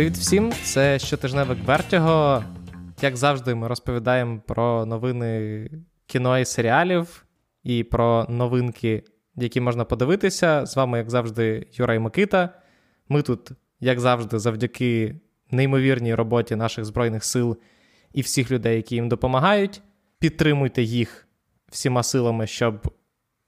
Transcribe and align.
Привіт 0.00 0.16
всім! 0.16 0.52
Це 0.62 0.98
щотижневик 0.98 1.58
Вертіго. 1.64 2.44
Як 3.02 3.16
завжди, 3.16 3.54
ми 3.54 3.68
розповідаємо 3.68 4.40
про 4.46 4.86
новини 4.86 5.70
кіно 6.06 6.38
і 6.38 6.44
серіалів 6.44 7.26
і 7.62 7.84
про 7.84 8.26
новинки, 8.28 9.02
які 9.36 9.60
можна 9.60 9.84
подивитися. 9.84 10.66
З 10.66 10.76
вами, 10.76 10.98
як 10.98 11.10
завжди, 11.10 11.66
Юра 11.72 11.94
і 11.94 11.98
Микита. 11.98 12.48
Ми 13.08 13.22
тут, 13.22 13.50
як 13.80 14.00
завжди, 14.00 14.38
завдяки 14.38 15.16
неймовірній 15.50 16.14
роботі 16.14 16.56
наших 16.56 16.84
Збройних 16.84 17.24
сил 17.24 17.58
і 18.12 18.20
всіх 18.20 18.50
людей, 18.50 18.76
які 18.76 18.94
їм 18.94 19.08
допомагають. 19.08 19.82
Підтримуйте 20.18 20.82
їх 20.82 21.28
всіма 21.70 22.02
силами, 22.02 22.46
щоб 22.46 22.94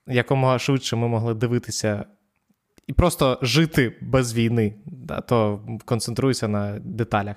якомога 0.06 0.58
швидше 0.58 0.96
ми 0.96 1.08
могли 1.08 1.34
дивитися 1.34 2.04
і 2.92 2.94
просто 2.94 3.38
жити 3.42 3.96
без 4.00 4.34
війни, 4.34 4.74
да, 4.86 5.20
то 5.20 5.60
концентруюся 5.84 6.48
на 6.48 6.78
деталях. 6.78 7.36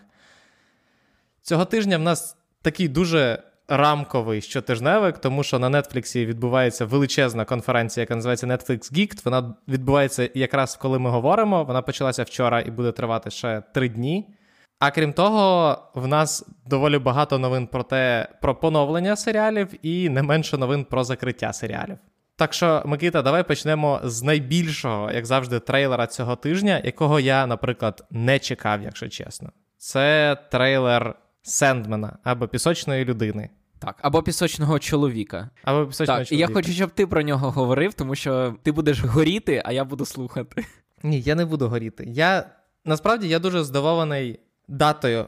Цього 1.42 1.66
тижня 1.66 1.98
в 1.98 2.02
нас 2.02 2.38
такий 2.62 2.88
дуже 2.88 3.44
рамковий 3.68 4.42
щотижневик, 4.42 5.18
тому 5.18 5.44
що 5.44 5.60
на 5.60 5.82
Нетфліксі 5.82 6.26
відбувається 6.26 6.86
величезна 6.86 7.46
конференція, 7.46 8.02
яка 8.02 8.16
називається 8.16 8.48
Netflix 8.48 8.94
Geeked. 8.94 9.22
Вона 9.26 9.56
відбувається 9.68 10.30
якраз 10.34 10.76
коли 10.76 11.00
ми 11.00 11.10
говоримо. 11.10 11.64
Вона 11.64 11.82
почалася 11.82 12.24
вчора 12.24 12.62
і 12.62 12.72
буде 12.72 12.92
тривати 12.92 13.30
ще 13.30 13.64
три 13.74 13.90
дні. 13.90 14.36
А 14.80 14.92
крім 14.92 15.14
того, 15.14 15.78
в 15.96 16.08
нас 16.08 16.46
доволі 16.66 17.00
багато 17.00 17.40
новин 17.40 17.68
про 17.68 17.84
те, 17.84 18.30
про 18.42 18.56
поновлення 18.56 19.16
серіалів 19.16 19.68
і 19.82 20.10
не 20.10 20.24
менше 20.24 20.58
новин 20.58 20.86
про 20.86 21.04
закриття 21.04 21.54
серіалів. 21.54 21.98
Так 22.38 22.54
що, 22.54 22.84
Микита, 22.86 23.22
давай 23.22 23.48
почнемо 23.48 24.02
з 24.04 24.24
найбільшого, 24.24 25.12
як 25.12 25.26
завжди, 25.26 25.60
трейлера 25.60 26.08
цього 26.08 26.36
тижня, 26.36 26.82
якого 26.84 27.20
я, 27.20 27.48
наприклад, 27.48 28.06
не 28.12 28.40
чекав, 28.40 28.82
якщо 28.82 29.10
чесно. 29.10 29.52
Це 29.78 30.38
трейлер 30.52 31.16
Сендмена 31.42 32.18
або 32.24 32.48
пісочної 32.48 33.06
людини. 33.06 33.50
Так, 33.80 33.96
або 34.02 34.24
пісочного 34.24 34.80
чоловіка. 34.80 35.50
Або 35.64 35.86
пісочного 35.88 36.20
так, 36.20 36.28
чоловіка. 36.28 36.48
І 36.48 36.50
я 36.50 36.56
хочу, 36.56 36.72
щоб 36.72 36.90
ти 36.90 37.08
про 37.08 37.22
нього 37.22 37.52
говорив, 37.52 37.94
тому 37.94 38.16
що 38.16 38.56
ти 38.64 38.72
будеш 38.72 39.00
горіти, 39.00 39.62
а 39.66 39.72
я 39.72 39.84
буду 39.84 40.06
слухати. 40.06 40.66
Ні, 41.04 41.22
я 41.22 41.36
не 41.36 41.46
буду 41.46 41.68
горіти. 41.68 42.04
Я 42.08 42.50
насправді 42.86 43.28
я 43.28 43.40
дуже 43.40 43.64
здивований 43.64 44.40
датою. 44.68 45.28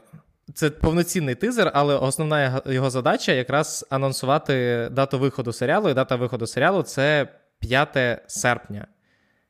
Це 0.54 0.70
повноцінний 0.70 1.34
тизер, 1.34 1.70
але 1.74 1.96
основна 1.96 2.62
його 2.66 2.90
задача 2.90 3.32
якраз 3.32 3.86
анонсувати 3.90 4.88
дату 4.92 5.18
виходу 5.18 5.52
серіалу. 5.52 5.88
І 5.88 5.94
дата 5.94 6.16
виходу 6.16 6.46
серіалу 6.46 6.82
це 6.82 7.28
5 7.58 8.22
серпня. 8.26 8.86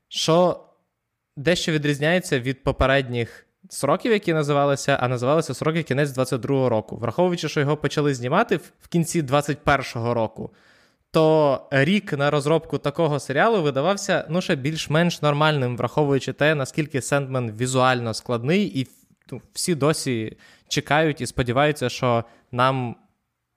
Що 0.08 0.64
дещо 1.36 1.72
відрізняється 1.72 2.40
від 2.40 2.64
попередніх 2.64 3.46
сроків, 3.68 4.12
які 4.12 4.32
називалися, 4.32 4.98
а 5.00 5.08
називалися 5.08 5.54
сроки 5.54 5.82
кінець 5.82 6.10
22-го 6.10 6.68
року. 6.68 6.96
Враховуючи, 6.96 7.48
що 7.48 7.60
його 7.60 7.76
почали 7.76 8.14
знімати 8.14 8.56
в 8.56 8.88
кінці 8.88 9.22
21-го 9.22 10.14
року, 10.14 10.50
то 11.10 11.62
рік 11.70 12.12
на 12.12 12.30
розробку 12.30 12.78
такого 12.78 13.20
серіалу 13.20 13.62
видавався 13.62 14.24
ну, 14.28 14.40
ще 14.40 14.56
більш-менш 14.56 15.22
нормальним, 15.22 15.76
враховуючи 15.76 16.32
те, 16.32 16.54
наскільки 16.54 17.02
Сендмен 17.02 17.52
візуально 17.56 18.14
складний, 18.14 18.80
і 18.80 18.88
ну, 19.32 19.40
всі 19.52 19.74
досі 19.74 20.36
чекають 20.68 21.20
і 21.20 21.26
сподіваються, 21.26 21.88
що 21.88 22.24
нам. 22.52 22.96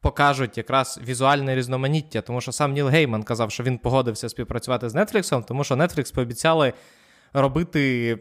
Покажуть 0.03 0.57
якраз 0.57 0.99
візуальне 1.07 1.55
різноманіття, 1.55 2.21
тому 2.21 2.41
що 2.41 2.51
сам 2.51 2.73
Ніл 2.73 2.87
Гейман 2.87 3.23
казав, 3.23 3.51
що 3.51 3.63
він 3.63 3.77
погодився 3.77 4.29
співпрацювати 4.29 4.89
з 4.89 5.05
Нетфліксом, 5.05 5.43
тому 5.43 5.63
що 5.63 5.75
Netflix 5.75 6.13
пообіцяли 6.13 6.73
робити 7.33 8.17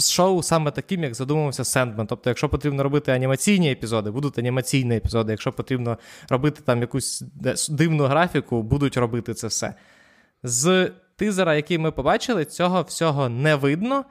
шоу 0.00 0.42
саме 0.42 0.70
таким, 0.70 1.02
як 1.04 1.14
задумався 1.14 1.64
Сендмен. 1.64 2.06
Тобто, 2.06 2.30
якщо 2.30 2.48
потрібно 2.48 2.82
робити 2.82 3.12
анімаційні 3.12 3.72
епізоди, 3.72 4.10
будуть 4.10 4.38
анімаційні 4.38 4.96
епізоди. 4.96 5.32
Якщо 5.32 5.52
потрібно 5.52 5.98
робити 6.28 6.62
там 6.66 6.80
якусь 6.80 7.24
дивну 7.68 8.04
графіку, 8.04 8.62
будуть 8.62 8.96
робити 8.96 9.34
це 9.34 9.46
все. 9.46 9.74
З 10.42 10.90
тизера, 11.16 11.54
який 11.54 11.78
ми 11.78 11.90
побачили, 11.90 12.44
цього 12.44 12.82
всього 12.82 13.28
не 13.28 13.54
видно. 13.54 14.04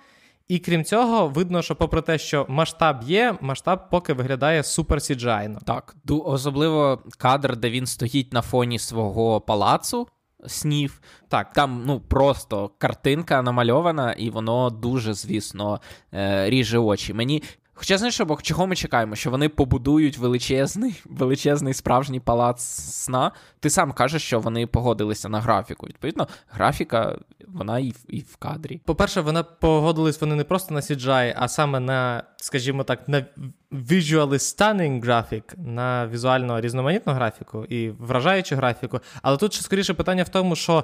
І 0.47 0.59
крім 0.59 0.83
цього, 0.83 1.27
видно, 1.27 1.61
що, 1.61 1.75
попри 1.75 2.01
те, 2.01 2.17
що 2.17 2.45
масштаб 2.49 3.03
є, 3.03 3.35
масштаб 3.41 3.89
поки 3.89 4.13
виглядає 4.13 4.63
супер 4.63 5.01
сіджайно. 5.01 5.59
Так, 5.65 5.95
особливо 6.09 7.03
кадр, 7.17 7.57
де 7.57 7.69
він 7.69 7.85
стоїть 7.85 8.33
на 8.33 8.41
фоні 8.41 8.79
свого 8.79 9.41
палацу. 9.41 10.07
Снів. 10.47 11.01
Так, 11.27 11.53
там 11.53 11.83
ну 11.85 11.99
просто 11.99 12.71
картинка 12.77 13.41
намальована, 13.41 14.11
і 14.11 14.29
воно 14.29 14.69
дуже, 14.69 15.13
звісно, 15.13 15.81
е, 16.13 16.49
ріже 16.49 16.77
очі. 16.77 17.13
Мені 17.13 17.43
Хоча 17.79 17.97
знаєш, 17.97 18.21
бо 18.21 18.37
чого 18.41 18.67
ми 18.67 18.75
чекаємо? 18.75 19.15
Що 19.15 19.31
вони 19.31 19.49
побудують 19.49 20.17
величезний 20.17 21.01
величезний 21.05 21.73
справжній 21.73 22.19
палац 22.19 22.61
сна. 23.03 23.31
Ти 23.59 23.69
сам 23.69 23.91
кажеш, 23.91 24.23
що 24.23 24.39
вони 24.39 24.67
погодилися 24.67 25.29
на 25.29 25.41
графіку. 25.41 25.87
Відповідно, 25.87 26.27
графіка, 26.49 27.17
вона 27.47 27.79
і 27.79 27.91
в, 27.91 28.05
і 28.07 28.19
в 28.19 28.35
кадрі. 28.35 28.81
По-перше, 28.85 29.21
вона 29.21 29.43
погодились 29.43 30.21
вони 30.21 30.35
не 30.35 30.43
просто 30.43 30.73
на 30.73 30.79
CGI, 30.79 31.33
а 31.37 31.47
саме 31.47 31.79
на, 31.79 32.23
скажімо 32.37 32.83
так, 32.83 33.09
на 33.09 33.25
visually 33.71 34.33
stunning 34.33 35.01
графік, 35.01 35.53
на 35.57 36.07
візуально 36.07 36.61
різноманітну 36.61 37.13
графіку 37.13 37.65
і 37.65 37.89
вражаючу 37.89 38.55
графіку. 38.55 38.99
Але 39.21 39.37
тут 39.37 39.53
ще 39.53 39.63
скоріше 39.63 39.93
питання 39.93 40.23
в 40.23 40.29
тому, 40.29 40.55
що 40.55 40.83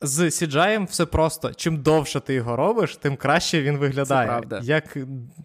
з 0.00 0.20
CGI 0.20 0.86
все 0.86 1.06
просто. 1.06 1.54
Чим 1.54 1.82
довше 1.82 2.20
ти 2.20 2.34
його 2.34 2.56
робиш, 2.56 2.96
тим 2.96 3.16
краще 3.16 3.62
він 3.62 3.76
виглядає. 3.76 4.26
Це 4.26 4.32
правда. 4.32 4.60
Як... 4.62 4.96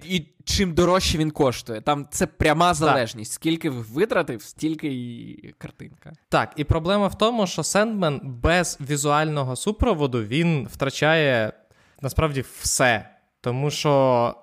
І 0.04 0.26
чим 0.44 0.74
дорожче 0.74 1.18
він 1.18 1.32
коштує. 1.32 1.82
Там 1.82 2.08
це 2.12 2.28
пряма 2.28 2.74
залежність. 2.74 3.32
Так. 3.32 3.36
Скільки 3.36 3.70
витратив, 3.70 4.42
стільки 4.42 4.88
і 4.88 5.56
картинка. 5.58 6.14
Так, 6.30 6.54
і 6.56 6.64
проблема 6.64 7.08
в 7.08 7.18
тому, 7.18 7.48
що 7.48 7.64
Сендмен 7.64 8.22
без 8.24 8.78
візуального 8.90 9.56
супроводу 9.56 10.24
він 10.24 10.68
втрачає 10.72 11.54
насправді 12.02 12.46
все. 12.60 13.10
Тому 13.42 13.72
що, 13.72 14.36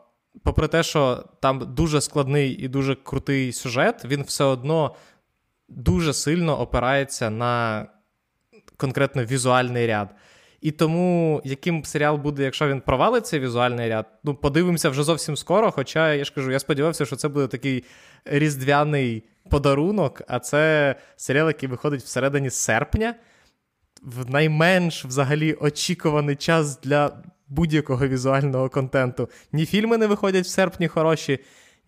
попри 0.42 0.68
те, 0.68 0.82
що 0.82 1.24
там 1.40 1.74
дуже 1.74 2.00
складний 2.00 2.50
і 2.50 2.68
дуже 2.68 2.94
крутий 2.94 3.52
сюжет, 3.52 4.04
він 4.04 4.22
все 4.22 4.44
одно 4.44 4.94
дуже 5.68 6.12
сильно 6.12 6.60
опирається 6.60 7.30
на 7.30 7.86
конкретно 8.80 9.24
візуальний 9.24 9.86
ряд. 9.86 10.08
І 10.60 10.70
тому, 10.70 11.40
яким 11.44 11.84
серіал 11.84 12.16
буде, 12.16 12.42
якщо 12.42 12.68
він 12.68 12.80
провалить 12.80 13.26
цей 13.26 13.40
візуальний 13.40 13.88
ряд, 13.88 14.06
ну 14.24 14.34
подивимося 14.34 14.90
вже 14.90 15.02
зовсім 15.02 15.36
скоро. 15.36 15.70
Хоча 15.70 16.14
я 16.14 16.24
ж 16.24 16.32
кажу, 16.34 16.50
я 16.50 16.58
сподівався, 16.58 17.06
що 17.06 17.16
це 17.16 17.28
буде 17.28 17.46
такий 17.46 17.84
різдвяний 18.24 19.24
подарунок, 19.50 20.22
а 20.28 20.38
це 20.38 20.94
серіал, 21.16 21.46
який 21.46 21.68
виходить 21.68 22.02
всередині 22.02 22.50
серпня, 22.50 23.14
в 24.02 24.30
найменш 24.30 25.04
взагалі 25.04 25.54
очікуваний 25.54 26.36
час 26.36 26.80
для 26.80 27.22
будь-якого 27.48 28.08
візуального 28.08 28.68
контенту. 28.68 29.28
Ні 29.52 29.66
фільми 29.66 29.96
не 29.96 30.06
виходять 30.06 30.44
в 30.44 30.48
серпні 30.48 30.88
хороші, 30.88 31.38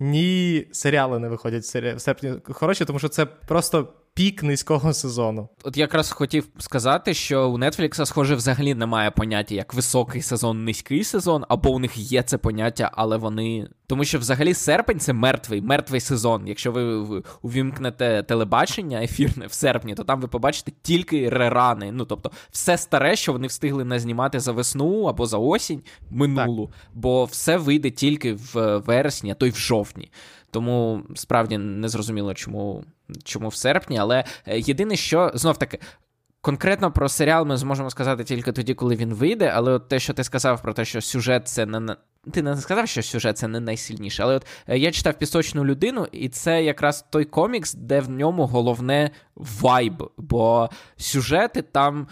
ні 0.00 0.66
серіали 0.72 1.18
не 1.18 1.28
виходять 1.28 1.64
в 1.64 1.98
серпні 1.98 2.32
хороші, 2.44 2.84
тому 2.84 2.98
що 2.98 3.08
це 3.08 3.26
просто 3.26 3.88
пік 4.14 4.42
низького 4.42 4.92
сезону. 4.92 5.48
От 5.64 5.76
якраз 5.76 6.10
хотів 6.10 6.48
сказати, 6.58 7.14
що 7.14 7.50
у 7.50 7.58
Netflix, 7.58 8.06
схоже, 8.06 8.34
взагалі 8.34 8.74
немає 8.74 9.10
поняття 9.10 9.54
як 9.54 9.74
високий 9.74 10.22
сезон, 10.22 10.64
низький 10.64 11.04
сезон, 11.04 11.44
або 11.48 11.70
у 11.70 11.78
них 11.78 11.98
є 11.98 12.22
це 12.22 12.38
поняття, 12.38 12.90
але 12.94 13.16
вони. 13.16 13.68
Тому 13.86 14.04
що 14.04 14.18
взагалі 14.18 14.54
серпень 14.54 15.00
це 15.00 15.12
мертвий, 15.12 15.60
мертвий 15.60 16.00
сезон. 16.00 16.46
Якщо 16.46 16.72
ви 16.72 16.82
увімкнете 17.42 18.22
телебачення 18.22 19.02
ефірне 19.02 19.46
в 19.46 19.52
серпні, 19.52 19.94
то 19.94 20.04
там 20.04 20.20
ви 20.20 20.28
побачите 20.28 20.72
тільки 20.82 21.28
рерани. 21.28 21.92
Ну 21.92 22.04
тобто, 22.04 22.30
все 22.50 22.78
старе, 22.78 23.16
що 23.16 23.32
вони 23.32 23.46
встигли 23.46 23.84
назнімати 23.84 24.40
за 24.40 24.52
весну 24.52 25.04
або 25.04 25.26
за 25.26 25.38
осінь 25.38 25.82
минулу, 26.10 26.66
так. 26.66 26.76
бо 26.94 27.24
все 27.24 27.56
вийде 27.56 27.90
тільки 27.90 28.32
в 28.32 28.78
вересні, 28.78 29.30
а 29.30 29.34
то 29.34 29.46
й 29.46 29.50
в 29.50 29.56
жовтні. 29.56 30.10
Тому 30.50 31.02
справді 31.14 31.58
не 31.58 31.88
зрозуміло, 31.88 32.34
чому 32.34 32.84
чому 33.24 33.48
в 33.48 33.54
серпні. 33.54 33.98
Але 33.98 34.24
е, 34.46 34.58
єдине, 34.58 34.96
що 34.96 35.30
знов 35.34 35.58
таки. 35.58 35.78
Конкретно 36.44 36.92
про 36.92 37.08
серіал 37.08 37.46
ми 37.46 37.56
зможемо 37.56 37.90
сказати 37.90 38.24
тільки 38.24 38.52
тоді, 38.52 38.74
коли 38.74 38.96
він 38.96 39.14
вийде, 39.14 39.52
але 39.54 39.72
от 39.72 39.88
те, 39.88 39.98
що 40.00 40.14
ти 40.14 40.24
сказав 40.24 40.62
про 40.62 40.72
те, 40.72 40.84
що 40.84 41.00
сюжет 41.00 41.48
це 41.48 41.66
не 41.66 41.96
ти 42.32 42.42
не 42.42 42.56
сказав, 42.56 42.88
що 42.88 43.02
сюжет 43.02 43.38
це 43.38 43.48
не 43.48 43.60
найсильніше, 43.60 44.22
але 44.22 44.36
от 44.36 44.46
е, 44.68 44.78
я 44.78 44.92
читав 44.92 45.14
пісочну 45.14 45.64
людину, 45.64 46.06
і 46.12 46.28
це 46.28 46.64
якраз 46.64 47.04
той 47.10 47.24
комікс, 47.24 47.74
де 47.74 48.00
в 48.00 48.10
ньому 48.10 48.46
головне 48.46 49.10
вайб, 49.34 50.10
бо 50.16 50.70
сюжети 50.96 51.62
там 51.62 52.06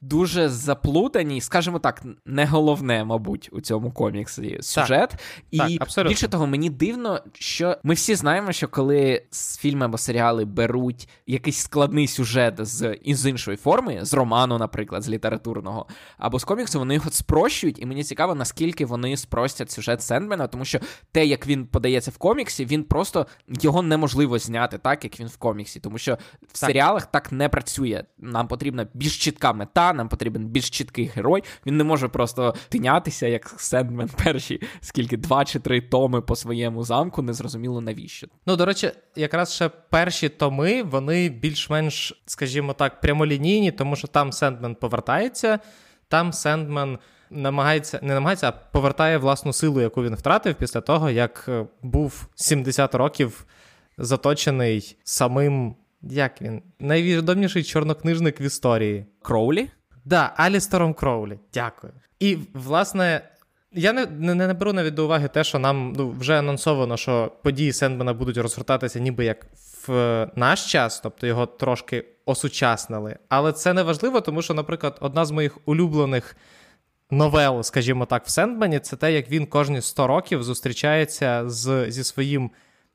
дуже 0.00 0.48
заплутані, 0.48 1.40
скажімо 1.40 1.78
так, 1.78 2.02
не 2.26 2.44
головне, 2.46 3.04
мабуть, 3.04 3.48
у 3.52 3.60
цьому 3.60 3.90
коміксі 3.92 4.58
сюжет. 4.60 5.10
Так, 5.10 5.20
і 5.50 5.58
так, 5.58 5.70
абсолютно. 5.80 6.08
більше 6.08 6.28
того, 6.28 6.46
мені 6.46 6.70
дивно, 6.70 7.20
що 7.34 7.76
ми 7.82 7.94
всі 7.94 8.14
знаємо, 8.14 8.52
що 8.52 8.68
коли 8.68 9.22
з 9.30 9.58
фільми 9.58 9.84
або 9.84 9.98
серіали 9.98 10.44
беруть 10.44 11.08
якийсь 11.26 11.58
складний 11.58 12.06
сюжет 12.06 12.54
з 12.58 12.94
із 13.02 13.26
іншої 13.26 13.56
форми, 13.56 13.98
з 14.04 14.14
роману, 14.14 14.58
наприклад, 14.58 15.02
з 15.02 15.08
літературного, 15.08 15.86
або 16.18 16.38
з 16.38 16.44
коміксу, 16.44 16.78
вони 16.78 16.94
його 16.94 17.10
спрощують, 17.10 17.82
і 17.82 17.86
мені 17.86 18.04
цікаво, 18.04 18.34
наскільки 18.34 18.86
вони 18.86 19.16
спростять 19.16 19.70
сюжет 19.70 20.02
Сендмена, 20.02 20.46
тому 20.46 20.64
що 20.64 20.80
те, 21.12 21.26
як 21.26 21.46
він 21.46 21.66
подається 21.66 22.10
в 22.10 22.18
коміксі, 22.18 22.64
він 22.64 22.84
просто 22.84 23.26
його 23.48 23.82
неможливо 23.82 24.38
зняти 24.38 24.78
так, 24.78 25.04
як 25.04 25.20
він 25.20 25.26
в 25.26 25.36
коміксі, 25.36 25.80
тому 25.80 25.98
що 25.98 26.14
в 26.14 26.46
Так. 26.46 26.56
серіалах 26.56 27.06
так 27.06 27.32
не 27.32 27.48
працює. 27.48 28.04
Нам 28.18 28.48
потрібна 28.48 28.86
більш 28.94 29.18
чітка 29.18 29.52
мета, 29.52 29.92
нам 29.96 30.08
потрібен 30.08 30.46
більш 30.46 30.70
чіткий 30.70 31.10
герой. 31.14 31.44
Він 31.66 31.76
не 31.76 31.84
може 31.84 32.08
просто 32.08 32.54
тинятися, 32.68 33.26
як 33.26 33.54
Сендмен 33.56 34.10
перші 34.24 34.62
скільки 34.80 35.16
два 35.16 35.44
чи 35.44 35.58
три 35.58 35.80
томи 35.80 36.20
по 36.20 36.36
своєму 36.36 36.84
замку, 36.84 37.22
незрозуміло 37.22 37.80
навіщо. 37.80 38.26
Ну, 38.46 38.56
до 38.56 38.66
речі, 38.66 38.90
якраз 39.16 39.54
ще 39.54 39.68
перші 39.68 40.28
томи, 40.28 40.82
вони 40.82 41.28
більш-менш, 41.28 42.22
скажімо 42.26 42.72
так, 42.72 43.00
прямолінійні, 43.00 43.72
тому 43.72 43.96
що 43.96 44.08
там 44.08 44.32
Сендмен 44.32 44.74
повертається, 44.74 45.58
там 46.08 46.32
Сендмен 46.32 46.98
намагається, 47.30 48.00
не 48.02 48.14
намагається, 48.14 48.48
а 48.48 48.52
повертає 48.52 49.18
власну 49.18 49.52
силу, 49.52 49.80
яку 49.80 50.02
він 50.02 50.14
втратив 50.14 50.54
після 50.54 50.80
того, 50.80 51.10
як 51.10 51.44
е, 51.48 51.66
був 51.82 52.28
70 52.34 52.94
років 52.94 53.46
заточений 53.98 54.96
самим. 55.04 55.74
Як 56.02 56.42
він? 56.42 56.62
Найвідоміший 56.80 57.62
чорнокнижник 57.62 58.40
в 58.40 58.42
історії. 58.42 59.06
Кроулі? 59.22 59.68
Да, 60.06 60.32
Алістером 60.36 60.94
Кроулі. 60.94 61.38
Дякую. 61.54 61.92
І, 62.20 62.38
власне, 62.54 63.30
я 63.72 63.92
не, 63.92 64.06
не, 64.06 64.34
не 64.34 64.54
беру 64.54 64.72
навіть 64.72 64.94
до 64.94 65.04
уваги 65.04 65.28
те, 65.28 65.44
що 65.44 65.58
нам 65.58 65.92
ну, 65.96 66.10
вже 66.10 66.38
анонсовано, 66.38 66.96
що 66.96 67.32
події 67.42 67.72
Сендмена 67.72 68.12
будуть 68.12 68.36
розгортатися 68.36 68.98
ніби 68.98 69.24
як 69.24 69.46
в 69.86 69.92
е, 69.92 70.30
наш 70.36 70.72
час, 70.72 71.00
тобто 71.00 71.26
його 71.26 71.46
трошки 71.46 72.04
осучаснили. 72.24 73.16
Але 73.28 73.52
це 73.52 73.72
не 73.72 73.82
важливо, 73.82 74.20
тому 74.20 74.42
що, 74.42 74.54
наприклад, 74.54 74.96
одна 75.00 75.24
з 75.24 75.30
моїх 75.30 75.58
улюблених 75.68 76.36
новел, 77.10 77.62
скажімо 77.62 78.04
так, 78.04 78.26
в 78.26 78.30
Сендмені, 78.30 78.78
це 78.78 78.96
те, 78.96 79.12
як 79.12 79.30
він 79.30 79.46
кожні 79.46 79.80
100 79.80 80.06
років 80.06 80.42
зустрічається 80.42 81.48
з, 81.48 81.90
зі 81.90 82.04
своїм 82.04 82.50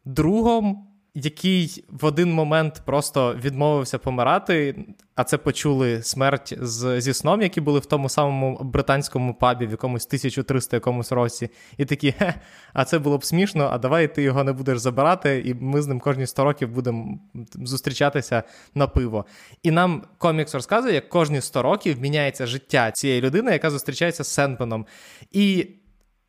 другом, 0.05 0.87
який 1.15 1.83
в 1.89 2.05
один 2.05 2.33
момент 2.33 2.81
просто 2.85 3.35
відмовився 3.35 3.97
помирати, 3.97 4.85
а 5.15 5.23
це 5.23 5.37
почули 5.37 6.03
смерть 6.03 6.57
з, 6.61 7.01
зі 7.01 7.13
сном, 7.13 7.41
які 7.41 7.61
були 7.61 7.79
в 7.79 7.85
тому 7.85 8.09
самому 8.09 8.59
британському 8.63 9.33
пабі 9.33 9.67
в 9.67 9.71
якомусь 9.71 10.05
1300 10.05 10.77
якомусь 10.77 11.11
році. 11.11 11.49
І 11.77 11.85
такі, 11.85 12.11
хе, 12.11 12.33
а 12.73 12.85
це 12.85 12.99
було 12.99 13.17
б 13.17 13.25
смішно, 13.25 13.69
а 13.71 13.77
давай 13.77 14.15
ти 14.15 14.23
його 14.23 14.43
не 14.43 14.53
будеш 14.53 14.79
забирати, 14.79 15.43
і 15.45 15.53
ми 15.53 15.81
з 15.81 15.87
ним 15.87 15.99
кожні 15.99 16.27
100 16.27 16.43
років 16.43 16.69
будемо 16.69 17.19
зустрічатися 17.53 18.43
на 18.75 18.87
пиво. 18.87 19.25
І 19.63 19.71
нам 19.71 20.03
комікс 20.17 20.55
розказує, 20.55 20.93
як 20.93 21.09
кожні 21.09 21.41
100 21.41 21.61
років 21.61 22.01
міняється 22.01 22.45
життя 22.45 22.91
цієї 22.91 23.21
людини, 23.21 23.51
яка 23.51 23.69
зустрічається 23.69 24.23
з 24.23 24.27
Сенпеном. 24.27 24.85
І 25.31 25.67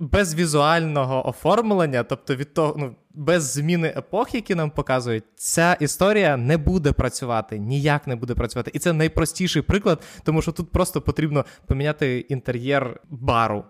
без 0.02 0.34
візуального 0.34 1.28
оформлення, 1.28 2.02
тобто 2.02 2.34
від 2.34 2.54
того, 2.54 2.75
ну, 2.78 2.94
без 3.14 3.52
зміни 3.52 3.94
епох, 3.96 4.34
які 4.34 4.54
нам 4.54 4.70
показують, 4.70 5.25
ця 5.37 5.76
історія 5.81 6.37
не 6.37 6.56
буде 6.56 6.93
працювати, 6.93 7.58
ніяк 7.58 8.06
не 8.06 8.16
буде 8.16 8.34
працювати. 8.34 8.70
І 8.75 8.78
це 8.78 8.93
найпростіший 8.93 9.62
приклад, 9.62 10.02
тому 10.25 10.43
що 10.43 10.52
тут 10.52 10.72
просто 10.72 11.00
потрібно 11.00 11.44
поміняти 11.66 12.19
інтер'єр 12.19 13.00
бару. 13.10 13.64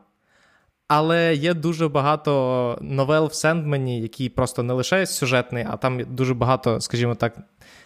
Але 0.89 1.35
є 1.35 1.55
дуже 1.55 1.89
багато 1.89 2.79
новел 2.81 3.27
в 3.27 3.35
Сендмені, 3.35 4.01
які 4.01 4.29
просто 4.29 4.63
не 4.63 4.73
лише 4.73 5.07
сюжетний, 5.07 5.67
а 5.71 5.77
там 5.77 6.01
дуже 6.05 6.35
багато, 6.35 6.81
скажімо 6.81 7.15
так, 7.15 7.37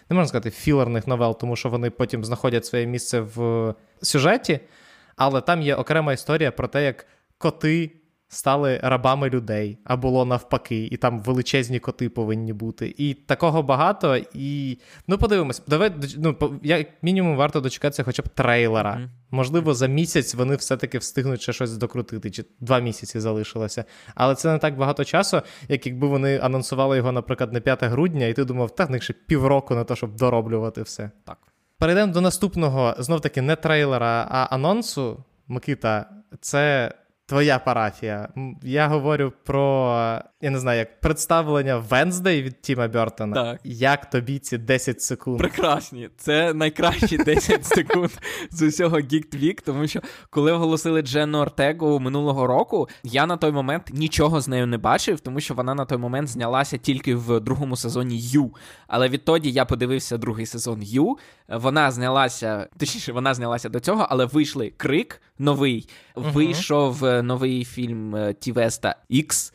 не 0.09 0.15
можна 0.15 0.27
сказати, 0.27 0.51
філерних 0.51 1.07
новел, 1.07 1.39
тому 1.39 1.55
що 1.55 1.69
вони 1.69 1.89
потім 1.89 2.25
знаходять 2.25 2.65
своє 2.65 2.85
місце 2.85 3.19
в 3.19 3.73
сюжеті. 4.01 4.59
Але 5.15 5.41
там 5.41 5.61
є 5.61 5.75
окрема 5.75 6.13
історія 6.13 6.51
про 6.51 6.67
те, 6.67 6.85
як 6.85 7.05
коти 7.37 7.91
стали 8.29 8.79
рабами 8.83 9.29
людей, 9.29 9.77
а 9.83 9.97
було 9.97 10.25
навпаки, 10.25 10.87
і 10.91 10.97
там 10.97 11.19
величезні 11.19 11.79
коти 11.79 12.09
повинні 12.09 12.53
бути. 12.53 12.95
І 12.97 13.13
такого 13.13 13.63
багато. 13.63 14.17
І 14.33 14.77
ну 15.07 15.17
подивимось, 15.17 15.63
давай 15.67 15.91
ну, 16.17 16.59
як 16.63 16.87
мінімум 17.01 17.35
варто 17.35 17.61
дочекатися 17.61 18.03
хоча 18.03 18.21
б 18.21 18.29
трейлера. 18.29 18.95
Mm-hmm. 18.95 19.07
Можливо, 19.31 19.73
за 19.73 19.87
місяць 19.87 20.35
вони 20.35 20.55
все-таки 20.55 20.97
встигнуть 20.97 21.41
ще 21.41 21.53
щось 21.53 21.77
докрутити, 21.77 22.31
чи 22.31 22.45
два 22.59 22.79
місяці 22.79 23.19
залишилося. 23.19 23.85
Але 24.15 24.35
це 24.35 24.51
не 24.51 24.57
так 24.57 24.77
багато 24.77 25.05
часу, 25.05 25.41
як 25.67 25.85
якби 25.85 26.07
вони 26.07 26.37
анонсували 26.37 26.97
його, 26.97 27.11
наприклад, 27.11 27.53
на 27.53 27.59
5 27.59 27.83
грудня, 27.83 28.25
і 28.25 28.33
ти 28.33 28.45
думав, 28.45 28.75
так, 28.75 28.89
в 28.89 28.91
них 28.91 29.03
ще 29.03 29.13
півроку 29.13 29.75
на 29.75 29.83
те, 29.83 29.95
щоб 29.95 30.15
дороблювати 30.15 30.81
все. 30.81 31.11
Так. 31.25 31.37
Перейдемо 31.79 32.13
до 32.13 32.21
наступного, 32.21 32.95
знов 32.99 33.21
таки, 33.21 33.41
не 33.41 33.55
трейлера, 33.55 34.27
а 34.31 34.43
анонсу. 34.43 35.23
Микита, 35.47 36.09
це 36.41 36.91
твоя 37.27 37.59
парафія. 37.59 38.29
Я 38.63 38.87
говорю 38.87 39.33
про, 39.43 40.21
я 40.41 40.49
не 40.49 40.59
знаю, 40.59 40.79
як 40.79 40.99
представлення 40.99 41.77
Венздей 41.77 42.43
від 42.43 42.61
Тіма 42.61 42.87
Бертона. 42.87 43.35
Так. 43.35 43.59
Як 43.63 44.09
тобі 44.09 44.39
ці 44.39 44.57
10 44.57 45.01
секунд? 45.01 45.37
Прекрасні. 45.37 46.09
Це 46.17 46.53
найкращі 46.53 47.17
10 47.25 47.65
секунд 47.65 48.11
з 48.51 48.61
усього 48.61 48.97
Geek 48.97 49.61
тому 49.65 49.87
що 49.87 50.01
коли 50.29 50.51
оголосили 50.51 51.01
Дженну 51.01 51.37
Ортегу 51.39 51.99
минулого 51.99 52.47
року, 52.47 52.89
я 53.03 53.25
на 53.25 53.37
той 53.37 53.51
момент 53.51 53.89
нічого 53.93 54.41
з 54.41 54.47
нею 54.47 54.67
не 54.67 54.77
бачив, 54.77 55.19
тому 55.19 55.39
що 55.39 55.53
вона 55.53 55.73
на 55.75 55.85
той 55.85 55.97
момент 55.97 56.27
знялася 56.27 56.77
тільки 56.77 57.15
в 57.15 57.39
другому 57.39 57.75
сезоні 57.75 58.19
Ю. 58.19 58.53
Але 58.87 59.09
відтоді 59.09 59.51
я 59.51 59.65
подивився 59.65 60.17
другий 60.17 60.45
сезон 60.45 60.79
Ю. 60.83 61.17
Вона 61.49 61.91
знялася, 61.91 62.67
точніше, 62.77 63.11
вона 63.11 63.33
знялася 63.33 63.69
до 63.69 63.79
цього, 63.79 64.07
але 64.09 64.25
вийшли 64.25 64.73
крик 64.77 65.21
новий. 65.39 65.89
uh 66.15 66.31
Вийшов 66.31 67.03
новий 67.03 67.65
фільм 67.65 68.33
Тівеста 68.39 68.95
Ікс. 69.09 69.53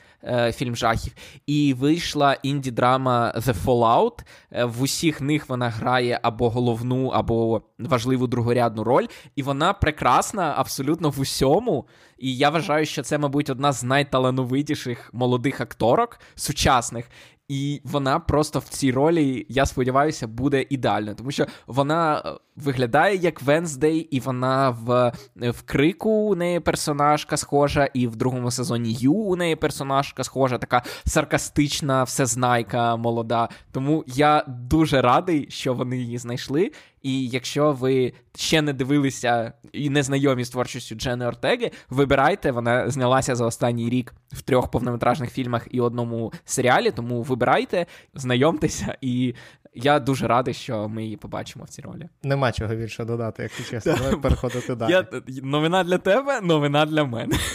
Фільм 0.52 0.76
жахів, 0.76 1.12
і 1.46 1.74
вийшла 1.74 2.36
інді-драма 2.42 3.32
The 3.36 3.64
Fallout. 3.64 4.18
В 4.66 4.82
усіх 4.82 5.20
них 5.20 5.48
вона 5.48 5.68
грає 5.68 6.20
або 6.22 6.50
головну, 6.50 7.06
або 7.06 7.62
важливу 7.78 8.26
другорядну 8.26 8.84
роль, 8.84 9.06
і 9.36 9.42
вона 9.42 9.72
прекрасна 9.72 10.54
абсолютно 10.56 11.10
в 11.10 11.20
усьому. 11.20 11.86
І 12.18 12.36
я 12.36 12.50
вважаю, 12.50 12.86
що 12.86 13.02
це, 13.02 13.18
мабуть, 13.18 13.50
одна 13.50 13.72
з 13.72 13.84
найталановитіших 13.84 15.10
молодих 15.12 15.60
акторок 15.60 16.20
сучасних. 16.34 17.10
І 17.48 17.80
вона 17.84 18.18
просто 18.18 18.58
в 18.58 18.64
цій 18.64 18.92
ролі, 18.92 19.46
я 19.48 19.66
сподіваюся, 19.66 20.26
буде 20.26 20.66
ідеально, 20.70 21.14
тому 21.14 21.30
що 21.30 21.46
вона 21.66 22.22
виглядає 22.56 23.16
як 23.16 23.42
Венздей, 23.42 23.98
і 23.98 24.20
вона 24.20 24.70
в 24.70 25.12
в 25.36 25.62
крику 25.62 26.10
у 26.10 26.34
неї 26.34 26.60
персонажка 26.60 27.36
схожа, 27.36 27.84
і 27.84 28.06
в 28.06 28.16
другому 28.16 28.50
сезоні 28.50 28.92
Ю 28.92 29.12
у 29.12 29.36
неї 29.36 29.56
персонажка 29.56 30.24
схожа, 30.24 30.58
така 30.58 30.82
саркастична, 31.06 32.04
всезнайка 32.04 32.96
молода. 32.96 33.48
Тому 33.72 34.04
я 34.06 34.44
дуже 34.48 35.02
радий, 35.02 35.46
що 35.50 35.74
вони 35.74 35.98
її 35.98 36.18
знайшли. 36.18 36.72
І 37.02 37.26
якщо 37.28 37.72
ви 37.72 38.12
ще 38.36 38.62
не 38.62 38.72
дивилися 38.72 39.52
і 39.72 39.90
не 39.90 40.02
знайомі 40.02 40.44
з 40.44 40.50
творчістю 40.50 40.94
Джени 40.94 41.26
Ортеги, 41.26 41.70
вибирайте. 41.90 42.50
Вона 42.50 42.90
знялася 42.90 43.36
за 43.36 43.46
останній 43.46 43.90
рік 43.90 44.14
в 44.32 44.42
трьох 44.42 44.70
повнометражних 44.70 45.30
фільмах 45.30 45.68
і 45.70 45.80
одному 45.80 46.32
серіалі. 46.44 46.90
Тому 46.90 47.22
вибирайте, 47.22 47.86
знайомтеся, 48.14 48.96
і 49.00 49.34
я 49.74 50.00
дуже 50.00 50.26
радий, 50.26 50.54
що 50.54 50.88
ми 50.88 51.04
її 51.04 51.16
побачимо 51.16 51.64
в 51.64 51.68
цій 51.68 51.82
ролі. 51.82 52.08
Нема 52.22 52.52
чого 52.52 52.74
більше 52.74 53.04
додати, 53.04 53.42
якщо 53.42 53.64
чесно. 53.64 53.92
Давай 53.92 54.16
переходити 54.16 54.74
далі. 54.74 54.92
Я, 54.92 55.06
Новина 55.42 55.84
для 55.84 55.98
тебе, 55.98 56.40
новина 56.40 56.86
для 56.86 57.04
мене. 57.04 57.36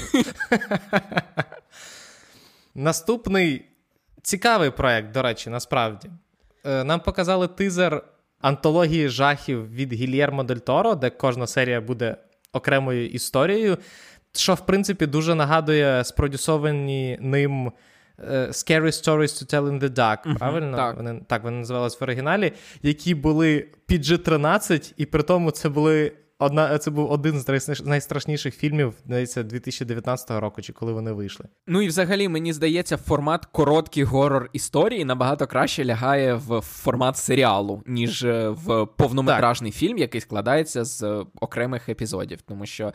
Наступний 2.76 3.66
цікавий 4.22 4.70
проект, 4.70 5.12
до 5.12 5.22
речі, 5.22 5.50
насправді. 5.50 6.10
Нам 6.66 7.00
показали 7.00 7.48
тизер 7.48 8.04
антології 8.42 9.10
жахів 9.10 9.74
від 9.74 9.94
Гільєрмо 9.94 10.44
Дель 10.44 10.56
Торо, 10.56 10.96
де 10.96 11.10
кожна 11.10 11.48
серія 11.48 11.82
буде 11.82 12.18
окремою 12.54 13.08
історією, 13.08 13.78
що, 14.34 14.54
в 14.54 14.66
принципі, 14.66 15.06
дуже 15.06 15.36
нагадує 15.36 16.04
спродюсовані 16.04 17.18
ним. 17.22 17.72
Scary 18.52 18.92
Stories 18.92 19.34
to 19.40 19.54
Tell 19.54 19.68
in 19.68 19.80
the 19.80 19.90
Dark, 19.90 20.26
uh-huh, 20.26 20.38
правильно? 20.38 20.78
Так. 20.78 20.98
Вони 20.98 21.22
так 21.28 21.44
вони 21.44 21.58
називались 21.58 22.02
в 22.02 22.04
оригіналі, 22.04 22.54
які 22.84 23.16
були 23.16 23.68
PG-13, 23.90 24.94
і 24.98 25.06
при 25.06 25.24
тому 25.24 25.52
це 25.52 25.70
були 25.70 26.12
одна, 26.40 26.78
це 26.78 26.92
був 26.92 27.12
один 27.12 27.40
з 27.40 27.82
найстрашніших 27.86 28.56
фільмів, 28.56 28.94
здається, 29.06 29.44
2019 29.44 30.32
року, 30.32 30.62
чи 30.62 30.74
коли 30.74 30.94
вони 30.94 31.12
вийшли. 31.12 31.46
Ну 31.68 31.82
і 31.82 31.88
взагалі, 31.88 32.28
мені 32.28 32.54
здається, 32.54 32.98
формат 32.98 33.46
короткий 33.46 34.04
горор 34.04 34.50
історії 34.54 35.06
набагато 35.06 35.48
краще 35.48 35.86
лягає 35.86 36.34
в 36.34 36.62
формат 36.62 37.18
серіалу, 37.18 37.84
ніж 37.86 38.24
е, 38.24 38.50
в 38.50 38.86
повнометражний 38.86 39.72
так. 39.72 39.80
фільм, 39.80 39.98
який 39.98 40.22
складається 40.22 40.84
з 40.84 41.26
окремих 41.42 41.90
епізодів, 41.90 42.42
тому 42.42 42.66
що 42.66 42.94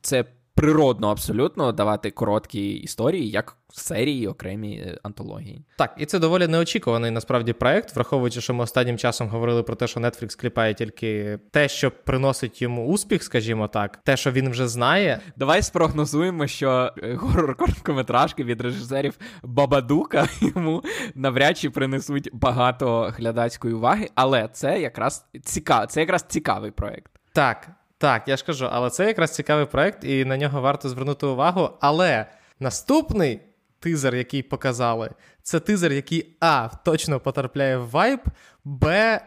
це 0.00 0.24
природно 0.58 1.08
абсолютно 1.08 1.72
давати 1.72 2.10
короткі 2.10 2.70
історії, 2.70 3.30
як 3.30 3.56
серії, 3.72 4.26
окремі 4.26 4.76
е, 4.76 4.98
антології. 5.02 5.64
Так, 5.76 5.94
і 5.98 6.06
це 6.06 6.18
доволі 6.18 6.48
неочікуваний 6.48 7.10
насправді 7.10 7.52
проект, 7.52 7.96
враховуючи, 7.96 8.40
що 8.40 8.54
ми 8.54 8.64
останнім 8.64 8.98
часом 8.98 9.28
говорили 9.28 9.62
про 9.62 9.76
те, 9.76 9.86
що 9.86 10.00
Netflix 10.00 10.40
кліпає 10.40 10.74
тільки 10.74 11.38
те, 11.50 11.68
що 11.68 11.90
приносить 11.90 12.62
йому 12.62 12.86
успіх, 12.86 13.22
скажімо 13.22 13.68
так, 13.68 13.96
те, 13.96 14.16
що 14.16 14.32
він 14.32 14.50
вже 14.50 14.68
знає. 14.68 15.20
Давай 15.36 15.62
спрогнозуємо, 15.62 16.46
що 16.46 16.92
е, 17.02 17.14
горор 17.14 17.56
короткометражки 17.56 18.44
від 18.44 18.60
режисерів 18.60 19.18
Бабадука 19.42 20.28
йому 20.40 20.82
навряд 21.14 21.58
чи 21.58 21.70
принесуть 21.70 22.30
багато 22.32 23.12
глядацької 23.16 23.74
уваги, 23.74 24.08
але 24.14 24.48
це 24.52 24.80
якраз 24.80 25.26
цікав... 25.42 25.86
це 25.86 26.00
якраз 26.00 26.24
цікавий 26.28 26.70
проект. 26.70 27.12
Так, 27.32 27.68
так, 27.98 28.28
я 28.28 28.36
ж 28.36 28.44
кажу, 28.44 28.68
але 28.72 28.90
це 28.90 29.06
якраз 29.06 29.34
цікавий 29.34 29.66
проект, 29.66 30.04
і 30.04 30.24
на 30.24 30.36
нього 30.36 30.60
варто 30.60 30.88
звернути 30.88 31.26
увагу. 31.26 31.70
Але 31.80 32.26
наступний 32.60 33.40
тизер, 33.80 34.14
який 34.14 34.42
показали, 34.42 35.10
це 35.42 35.60
тизер, 35.60 35.92
який 35.92 36.36
А, 36.40 36.68
точно 36.84 37.20
потрапляє 37.20 37.76
в 37.76 37.90
вайб, 37.90 38.20
Б, 38.64 39.20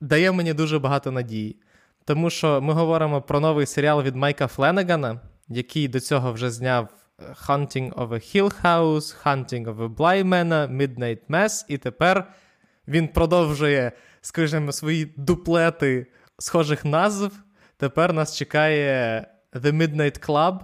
дає 0.00 0.32
мені 0.32 0.54
дуже 0.54 0.78
багато 0.78 1.10
надії. 1.10 1.60
Тому 2.04 2.30
що 2.30 2.60
ми 2.60 2.72
говоримо 2.72 3.22
про 3.22 3.40
новий 3.40 3.66
серіал 3.66 4.02
від 4.02 4.16
Майка 4.16 4.46
Фленегана, 4.46 5.20
який 5.48 5.88
до 5.88 6.00
цього 6.00 6.32
вже 6.32 6.50
зняв 6.50 6.88
Hunting 7.46 7.92
of 7.92 8.08
a 8.08 8.20
Hill 8.34 8.62
House, 8.62 9.24
Hunting 9.24 9.64
of 9.64 9.76
a 9.76 9.94
Bly 9.94 10.24
Man, 10.24 10.76
Midnight 10.76 11.18
Mass, 11.28 11.64
і 11.68 11.78
тепер 11.78 12.32
він 12.88 13.08
продовжує, 13.08 13.92
скажімо, 14.20 14.72
свої 14.72 15.14
дуплети 15.16 16.06
схожих 16.38 16.84
назв. 16.84 17.32
Тепер 17.78 18.12
нас 18.12 18.36
чекає 18.36 19.26
The 19.52 19.72
Midnight 19.72 20.26
Club, 20.28 20.60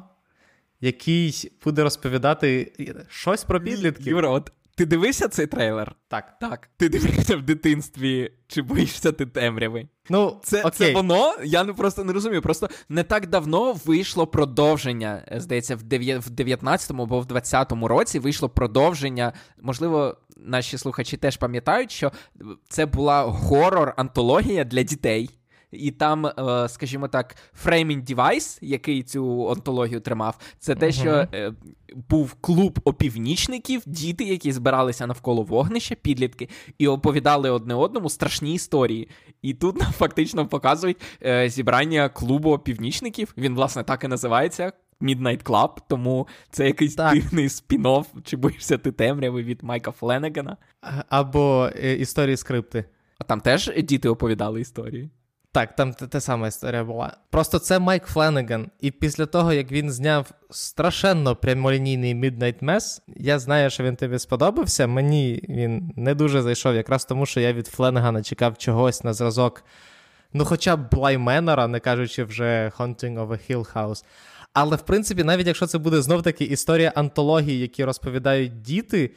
який 0.80 1.52
буде 1.64 1.83
розповідати 1.83 2.73
щось 3.09 3.44
про 3.44 3.61
підлітків. 3.61 4.06
Юра, 4.06 4.28
от 4.28 4.52
ти 4.76 4.87
дивився 4.87 5.28
цей 5.28 5.47
трейлер? 5.47 5.94
Так. 6.09 6.38
Так. 6.40 6.71
Ти 6.76 6.88
дивився 6.88 7.37
в 7.37 7.42
дитинстві, 7.42 8.33
чи 8.47 8.62
боїшся 8.62 9.12
ти 9.12 9.26
темряви? 9.26 9.88
Ну, 10.11 10.40
це 10.42 10.61
окей. 10.61 10.73
це 10.73 10.94
воно? 10.94 11.35
Я 11.44 11.64
не 11.64 11.73
просто 11.73 12.04
не 12.04 12.12
розумію. 12.12 12.42
Просто 12.42 12.68
не 12.88 13.02
так 13.02 13.26
давно 13.26 13.73
вийшло 13.73 14.26
продовження. 14.26 15.25
Здається, 15.37 15.76
в 15.76 15.83
19-му 15.83 17.02
або 17.02 17.21
в 17.21 17.26
20-му 17.26 17.88
році 17.88 18.18
вийшло 18.18 18.49
продовження. 18.49 19.33
Можливо, 19.62 20.16
наші 20.37 20.78
слухачі 20.78 21.16
теж 21.16 21.37
пам'ятають, 21.37 21.90
що 21.90 22.12
це 22.68 22.87
була 22.87 23.25
горор-антологія 23.25 24.64
для 24.64 24.83
дітей. 24.83 25.30
І 25.75 25.90
там, 25.90 26.26
е, 26.26 26.69
скажімо 26.69 27.09
так, 27.09 27.37
framing 27.64 28.14
device, 28.14 28.59
який 28.62 29.02
цю 29.02 29.45
онтологію 29.45 30.00
тримав, 30.00 30.38
це 30.59 30.75
те, 30.75 30.93
що 30.93 31.11
е, 31.35 31.52
був 32.11 32.35
клуб 32.35 32.78
опівнічників, 32.85 33.83
діти, 33.87 34.25
які 34.25 34.52
збиралися 34.52 35.07
навколо 35.07 35.43
вогнища, 35.43 35.95
підлітки, 35.95 36.49
і 36.78 36.88
оповідали 36.88 37.50
одне 37.50 37.75
одному 37.75 38.11
страшні 38.11 38.54
історії. 38.54 39.09
І 39.43 39.54
тут 39.54 39.81
нам 39.81 39.93
фактично 39.93 40.47
показують 40.47 40.97
е, 41.25 41.49
зібрання 41.49 42.09
клубу 42.09 42.52
опівнічників. 42.52 43.35
Він, 43.38 43.54
власне, 43.54 43.85
так 43.85 44.04
і 44.04 44.09
називається. 44.09 44.73
Midnight 45.00 45.43
Club, 45.43 45.71
тому 45.88 46.28
це 46.50 46.66
якийсь 46.66 46.95
так. 46.95 47.14
дивний 47.14 47.49
спін-офф, 47.49 48.04
чи 48.25 48.37
боїшся 48.37 48.78
ти 48.78 48.93
темряви 48.93 49.43
від 49.43 49.62
Майка 49.62 49.90
Фленегана. 49.90 50.57
Або 51.09 51.69
історії 51.99 52.37
скрипти. 52.37 52.85
А 53.19 53.25
там 53.25 53.40
теж 53.40 53.73
діти 53.83 54.09
оповідали 54.09 54.61
історії. 54.61 55.11
Так, 55.55 55.77
там 55.77 55.95
та 55.95 56.21
сама 56.21 56.49
історія 56.49 56.85
була. 56.85 57.17
Просто 57.31 57.59
це 57.59 57.79
Майк 57.79 58.05
Фленеган. 58.05 58.71
І 58.81 58.91
після 58.91 59.27
того, 59.27 59.53
як 59.53 59.73
він 59.73 59.91
зняв 59.91 60.31
страшенно 60.51 61.37
прямолінійний 61.37 62.15
Midnight 62.15 62.65
Mass, 62.65 63.01
я 63.17 63.39
знаю, 63.39 63.71
що 63.71 63.85
він 63.85 63.97
тобі 63.97 64.19
сподобався. 64.19 64.87
Мені 64.87 65.45
він 65.49 65.93
не 65.97 66.15
дуже 66.15 66.43
зайшов, 66.43 66.75
якраз 66.75 67.05
тому, 67.05 67.27
що 67.27 67.41
я 67.41 67.53
від 67.53 67.67
Фленегана 67.67 68.23
чекав 68.23 68.59
чогось 68.59 69.05
на 69.05 69.13
зразок, 69.13 69.65
ну, 70.33 70.45
хоча 70.45 70.77
б 70.77 70.91
Блайменера, 70.91 71.67
не 71.67 71.81
кажучи 71.81 72.25
вже 72.25 72.73
Haunting 72.79 73.27
of 73.27 73.29
a 73.29 73.51
Hill 73.51 73.75
House. 73.75 74.05
Але 74.53 74.77
в 74.77 74.83
принципі, 74.83 75.25
навіть 75.25 75.47
якщо 75.47 75.67
це 75.67 75.79
буде 75.79 76.03
знов-таки 76.03 76.45
історія 76.45 76.93
антології, 76.95 77.59
які 77.59 77.85
розповідають 77.85 78.63
діти 78.63 79.11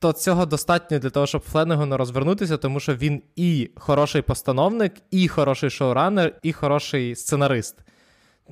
то 0.00 0.12
цього 0.12 0.46
достатньо 0.46 0.98
для 0.98 1.10
того, 1.10 1.26
щоб 1.26 1.42
Фленегону 1.42 1.96
розвернутися, 1.96 2.56
тому 2.56 2.80
що 2.80 2.94
він 2.94 3.22
і 3.36 3.70
хороший 3.76 4.22
постановник, 4.22 4.94
і 5.10 5.28
хороший 5.28 5.70
шоуранер, 5.70 6.34
і 6.42 6.52
хороший 6.52 7.14
сценарист. 7.16 7.76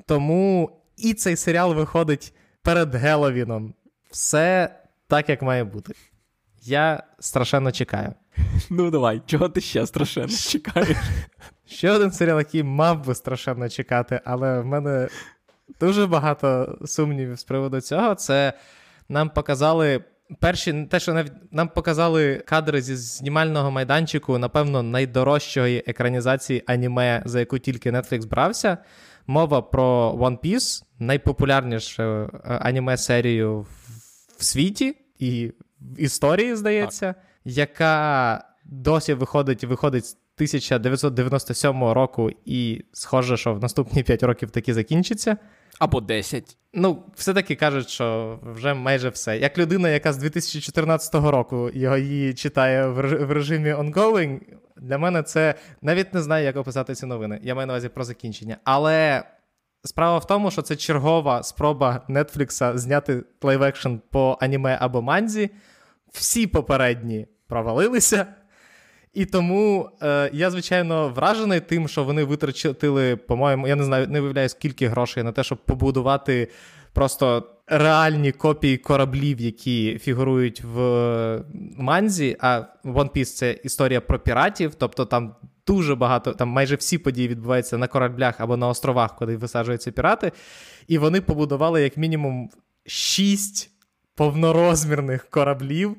Тому 0.06 0.70
і 0.96 1.14
цей 1.14 1.36
серіал 1.36 1.74
виходить 1.74 2.32
перед 2.62 2.94
Геловіном. 2.94 3.74
Все 4.10 4.74
так, 5.06 5.28
як 5.28 5.42
має 5.42 5.64
бути. 5.64 5.94
Я 6.62 7.02
страшенно 7.18 7.72
чекаю. 7.72 8.14
Ну, 8.70 8.90
давай, 8.90 9.22
чого 9.26 9.48
ти 9.48 9.60
ще 9.60 9.86
страшенно 9.86 10.28
чекаєш? 10.28 10.96
Ще 11.66 11.90
один 11.90 12.12
серіал, 12.12 12.38
який 12.38 12.62
мав 12.62 13.06
би 13.06 13.14
страшенно 13.14 13.68
чекати, 13.68 14.20
але 14.24 14.60
в 14.60 14.66
мене 14.66 15.08
дуже 15.80 16.06
багато 16.06 16.78
сумнівів 16.86 17.38
з 17.38 17.44
приводу 17.44 17.80
цього. 17.80 18.14
Це 18.14 18.52
нам 19.08 19.30
показали 19.30 20.04
Перші, 20.40 20.86
те, 20.90 21.00
що 21.00 21.14
навіть 21.14 21.32
нам 21.50 21.68
показали 21.68 22.42
кадри 22.46 22.82
зі 22.82 22.96
знімального 22.96 23.70
майданчику, 23.70 24.38
напевно, 24.38 24.82
найдорожчої 24.82 25.84
екранізації 25.86 26.62
аніме, 26.66 27.22
за 27.24 27.40
яку 27.40 27.58
тільки 27.58 27.90
Netflix 27.90 28.28
брався. 28.28 28.78
Мова 29.26 29.62
про 29.62 30.12
One 30.12 30.38
Piece, 30.38 30.82
найпопулярнішу 30.98 32.02
е, 32.02 32.28
аніме-серію 32.44 33.66
в 34.36 34.44
світі 34.44 34.96
і 35.18 35.52
в 35.80 36.00
історії, 36.00 36.56
здається, 36.56 37.06
так. 37.06 37.24
яка 37.44 38.44
досі 38.64 39.14
виходить 39.14 39.64
виходить 39.64 40.06
з 40.06 40.16
1997 40.36 41.84
року, 41.84 42.30
і 42.44 42.84
схоже, 42.92 43.36
що 43.36 43.54
в 43.54 43.60
наступні 43.60 44.02
5 44.02 44.22
років 44.22 44.50
таки 44.50 44.74
закінчиться. 44.74 45.36
Або 45.78 46.00
10. 46.00 46.56
Ну, 46.74 47.02
все-таки 47.14 47.54
кажуть, 47.54 47.88
що 47.88 48.38
вже 48.42 48.74
майже 48.74 49.08
все. 49.08 49.38
Як 49.38 49.58
людина, 49.58 49.88
яка 49.88 50.12
з 50.12 50.16
2014 50.16 51.14
року 51.14 51.70
його 51.74 51.96
її 51.96 52.34
читає 52.34 52.86
в 52.86 53.32
режимі 53.32 53.72
ongoing, 53.72 54.40
для 54.76 54.98
мене 54.98 55.22
це 55.22 55.54
навіть 55.82 56.14
не 56.14 56.22
знаю, 56.22 56.44
як 56.44 56.56
описати 56.56 56.94
ці 56.94 57.06
новини. 57.06 57.40
Я 57.42 57.54
маю 57.54 57.66
на 57.66 57.72
увазі 57.72 57.88
про 57.88 58.04
закінчення. 58.04 58.56
Але 58.64 59.22
справа 59.84 60.18
в 60.18 60.26
тому, 60.26 60.50
що 60.50 60.62
це 60.62 60.76
чергова 60.76 61.42
спроба 61.42 62.02
Netflix 62.08 62.76
зняти 62.76 63.22
live-action 63.42 63.98
по 64.10 64.38
аніме 64.40 64.78
або 64.80 65.02
манзі. 65.02 65.50
Всі 66.12 66.46
попередні 66.46 67.26
провалилися. 67.46 68.26
І 69.14 69.24
тому 69.24 69.90
е, 70.02 70.30
я, 70.32 70.50
звичайно, 70.50 71.08
вражений 71.08 71.60
тим, 71.60 71.88
що 71.88 72.04
вони 72.04 72.24
витратили, 72.24 73.16
по-моєму, 73.16 73.68
я 73.68 73.76
не 73.76 73.84
знаю, 73.84 74.08
не 74.08 74.20
уявляю, 74.20 74.48
скільки 74.48 74.88
грошей 74.88 75.22
на 75.22 75.32
те, 75.32 75.44
щоб 75.44 75.58
побудувати 75.58 76.48
просто 76.92 77.50
реальні 77.66 78.32
копії 78.32 78.76
кораблів, 78.76 79.40
які 79.40 79.98
фігурують 79.98 80.62
в 80.64 81.44
манзі. 81.76 82.36
А 82.40 82.62
One 82.84 83.10
Piece— 83.10 83.24
це 83.36 83.52
історія 83.64 84.00
про 84.00 84.18
піратів, 84.18 84.74
тобто 84.74 85.04
там 85.04 85.34
дуже 85.66 85.94
багато, 85.94 86.32
там 86.32 86.48
майже 86.48 86.76
всі 86.76 86.98
події 86.98 87.28
відбуваються 87.28 87.78
на 87.78 87.86
кораблях 87.86 88.34
або 88.38 88.56
на 88.56 88.68
островах, 88.68 89.16
куди 89.16 89.36
висаджуються 89.36 89.92
пірати. 89.92 90.32
І 90.86 90.98
вони 90.98 91.20
побудували 91.20 91.82
як 91.82 91.96
мінімум 91.96 92.50
шість 92.86 93.70
повнорозмірних 94.14 95.30
кораблів. 95.30 95.96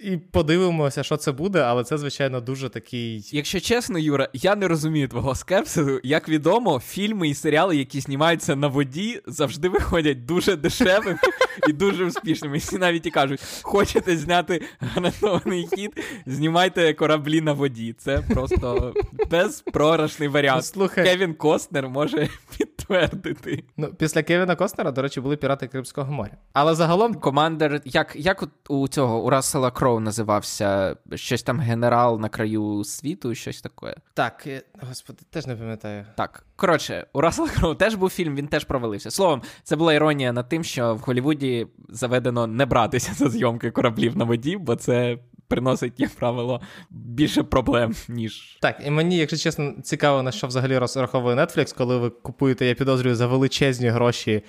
І 0.00 0.16
подивимося, 0.16 1.02
що 1.02 1.16
це 1.16 1.32
буде, 1.32 1.60
але 1.60 1.84
це, 1.84 1.98
звичайно, 1.98 2.40
дуже 2.40 2.68
такий. 2.68 3.28
Якщо 3.32 3.60
чесно, 3.60 3.98
Юра, 3.98 4.28
я 4.32 4.56
не 4.56 4.68
розумію 4.68 5.08
твого 5.08 5.34
скепсису. 5.34 6.00
Як 6.02 6.28
відомо, 6.28 6.80
фільми 6.80 7.28
і 7.28 7.34
серіали, 7.34 7.76
які 7.76 8.00
знімаються 8.00 8.56
на 8.56 8.68
воді, 8.68 9.20
завжди 9.26 9.68
виходять 9.68 10.24
дуже 10.24 10.56
дешевими 10.56 11.18
і 11.68 11.72
дуже 11.72 12.04
успішними. 12.04 12.56
Всі 12.56 12.78
навіть 12.78 13.06
і 13.06 13.10
кажуть, 13.10 13.40
хочете 13.62 14.16
зняти 14.16 14.62
гарантований 14.80 15.68
хід, 15.76 16.04
знімайте 16.26 16.94
кораблі 16.94 17.40
на 17.40 17.52
воді. 17.52 17.94
Це 17.98 18.22
просто 18.22 18.94
безпрограшний 19.30 20.28
варіант. 20.28 20.64
Слухай. 20.64 21.04
Кевін 21.04 21.34
Костнер 21.34 21.88
може 21.88 22.28
підтвердити. 22.58 23.64
Ну, 23.76 23.94
після 23.94 24.22
Кевіна 24.22 24.56
Костнера, 24.56 24.90
до 24.90 25.02
речі, 25.02 25.20
були 25.20 25.36
пірати 25.36 25.68
Карибського 25.68 26.12
моря. 26.12 26.36
Але 26.52 26.74
загалом 26.74 27.14
Командер, 27.14 27.80
як 27.84 28.16
як 28.16 28.44
у 28.68 28.88
цього 28.88 29.24
у 29.24 29.30
Рассела 29.30 29.70
Кроу 29.70 30.00
називався 30.00 30.96
щось 31.14 31.42
там 31.42 31.60
генерал 31.60 32.20
на 32.20 32.28
краю 32.28 32.84
світу, 32.84 33.34
щось 33.34 33.62
таке. 33.62 33.96
так, 34.14 34.48
господи, 34.88 35.22
теж 35.30 35.46
не 35.46 35.56
пам'ятаю. 35.56 36.06
Так, 36.16 36.44
коротше, 36.58 37.06
у 37.12 37.20
Рассела 37.20 37.48
Кроу 37.48 37.74
теж 37.74 37.94
був 37.94 38.10
фільм, 38.10 38.36
він 38.36 38.48
теж 38.48 38.64
провалився. 38.64 39.10
Словом, 39.10 39.42
це 39.62 39.76
була 39.76 39.94
іронія 39.94 40.32
над 40.32 40.48
тим, 40.48 40.64
що 40.64 40.94
в 40.94 40.98
Голлівуді 40.98 41.66
заведено 41.88 42.46
не 42.46 42.66
братися 42.66 43.12
за 43.16 43.28
зйомки 43.28 43.70
кораблів 43.70 44.16
на 44.16 44.24
воді, 44.24 44.56
бо 44.56 44.76
це 44.76 45.18
приносить, 45.48 45.92
як 45.96 46.10
правило, 46.10 46.60
більше 46.90 47.42
проблем, 47.42 47.94
ніж. 48.08 48.58
Так, 48.60 48.82
і 48.86 48.90
мені, 48.90 49.16
якщо 49.16 49.36
чесно, 49.36 49.74
цікаво, 49.82 50.22
на 50.22 50.32
що 50.32 50.46
взагалі 50.46 50.78
розраховує 50.78 51.36
Netflix, 51.36 51.76
коли 51.76 51.98
ви 51.98 52.10
купуєте, 52.10 52.66
я 52.66 52.74
підозрюю, 52.74 53.16
за 53.16 53.26
величезні 53.26 53.88
гроші 53.88 54.42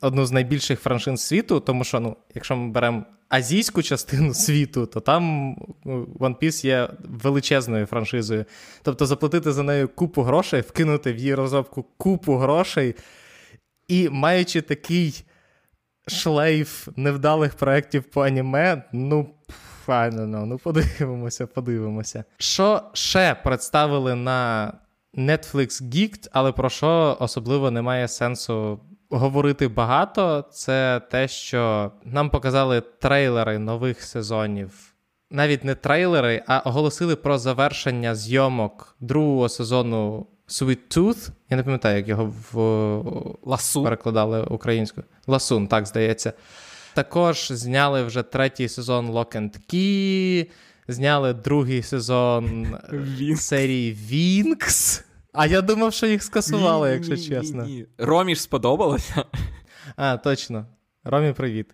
одну 0.00 0.26
з 0.26 0.32
найбільших 0.32 0.80
франшин 0.80 1.16
світу, 1.16 1.60
тому 1.60 1.84
що, 1.84 2.00
ну, 2.00 2.16
якщо 2.34 2.56
ми 2.56 2.70
беремо 2.70 3.04
азійську 3.28 3.82
частину 3.82 4.34
світу, 4.34 4.86
то 4.86 5.00
там 5.00 5.54
ну, 5.84 6.04
One 6.04 6.36
Piece 6.38 6.66
є 6.66 6.88
величезною 7.04 7.86
франшизою. 7.86 8.44
Тобто 8.82 9.06
заплатити 9.06 9.52
за 9.52 9.62
нею 9.62 9.88
купу 9.88 10.22
грошей, 10.22 10.60
вкинути 10.60 11.12
в 11.12 11.16
її 11.16 11.34
розробку 11.34 11.82
купу 11.82 12.36
грошей, 12.36 12.94
і 13.88 14.08
маючи 14.08 14.60
такий 14.60 15.24
шлейф 16.06 16.88
невдалих 16.96 17.54
проєктів 17.54 18.04
по 18.04 18.22
аніме, 18.22 18.82
ну. 18.92 19.28
Don't 19.88 20.30
know. 20.30 20.44
Ну, 20.44 20.58
подивимося, 20.58 21.46
подивимося. 21.46 22.24
Що 22.38 22.82
ще 22.92 23.34
представили 23.34 24.14
на 24.14 24.72
Netflix 25.14 25.82
Geeked, 25.82 26.28
але 26.32 26.52
про 26.52 26.70
що 26.70 27.16
особливо 27.20 27.70
немає 27.70 28.08
сенсу 28.08 28.80
говорити 29.10 29.68
багато, 29.68 30.44
це 30.52 31.00
те, 31.10 31.28
що 31.28 31.92
нам 32.04 32.30
показали 32.30 32.80
трейлери 32.80 33.58
нових 33.58 34.02
сезонів. 34.02 34.92
Навіть 35.30 35.64
не 35.64 35.74
трейлери, 35.74 36.42
а 36.46 36.58
оголосили 36.58 37.16
про 37.16 37.38
завершення 37.38 38.14
зйомок 38.14 38.96
другого 39.00 39.48
сезону 39.48 40.26
Sweet 40.48 40.78
Tooth. 40.96 41.30
Я 41.50 41.56
не 41.56 41.62
пам'ятаю, 41.62 41.96
як 41.96 42.08
його 42.08 42.34
в 42.52 43.48
Ласу 43.48 43.84
перекладали 43.84 44.42
українською. 44.42 45.06
Ласун, 45.26 45.66
так 45.68 45.86
здається. 45.86 46.32
Також 46.94 47.52
зняли 47.52 48.02
вже 48.02 48.22
третій 48.22 48.68
сезон 48.68 49.10
Lock 49.10 49.36
and 49.36 49.74
Key, 49.74 50.50
зняли 50.88 51.32
другий 51.32 51.82
сезон 51.82 52.76
серії 53.36 53.92
Вінкс. 53.92 55.05
А 55.36 55.46
я 55.46 55.62
думав, 55.62 55.92
що 55.92 56.06
їх 56.06 56.22
скасували, 56.22 56.90
якщо 56.90 57.14
ні, 57.14 57.22
чесно. 57.22 57.64
Ні, 57.64 57.72
ні. 57.72 57.86
Ромі 57.98 58.34
ж 58.34 58.42
сподобалося. 58.42 59.24
А, 59.96 60.16
точно. 60.16 60.66
Ромі, 61.04 61.32
привіт. 61.32 61.66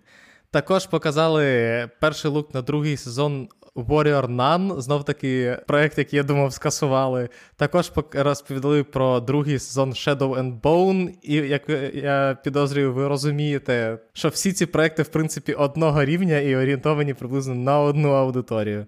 Також 0.51 0.87
показали 0.87 1.45
перший 2.01 2.31
лук 2.31 2.55
на 2.55 2.63
другий 2.63 2.97
сезон 2.97 3.49
Warrior 3.75 4.27
Nun, 4.27 4.81
знов 4.81 5.05
таки 5.05 5.59
проект, 5.67 5.99
який 5.99 6.17
я 6.17 6.23
думав, 6.23 6.53
скасували. 6.53 7.29
Також 7.57 7.93
розповідали 8.13 8.85
про 8.85 9.21
другий 9.21 9.59
сезон 9.59 9.91
Shadow 9.91 10.39
and 10.39 10.61
Bone. 10.61 11.15
І 11.23 11.35
як 11.35 11.69
я 11.95 12.39
підозрюю, 12.45 12.93
ви 12.93 13.09
розумієте, 13.09 13.99
що 14.13 14.29
всі 14.29 14.53
ці 14.53 14.67
проекти, 14.67 15.03
в 15.03 15.09
принципі, 15.09 15.53
одного 15.53 16.05
рівня 16.05 16.39
і 16.39 16.57
орієнтовані 16.57 17.15
приблизно 17.15 17.55
на 17.55 17.81
одну 17.81 18.11
аудиторію. 18.11 18.87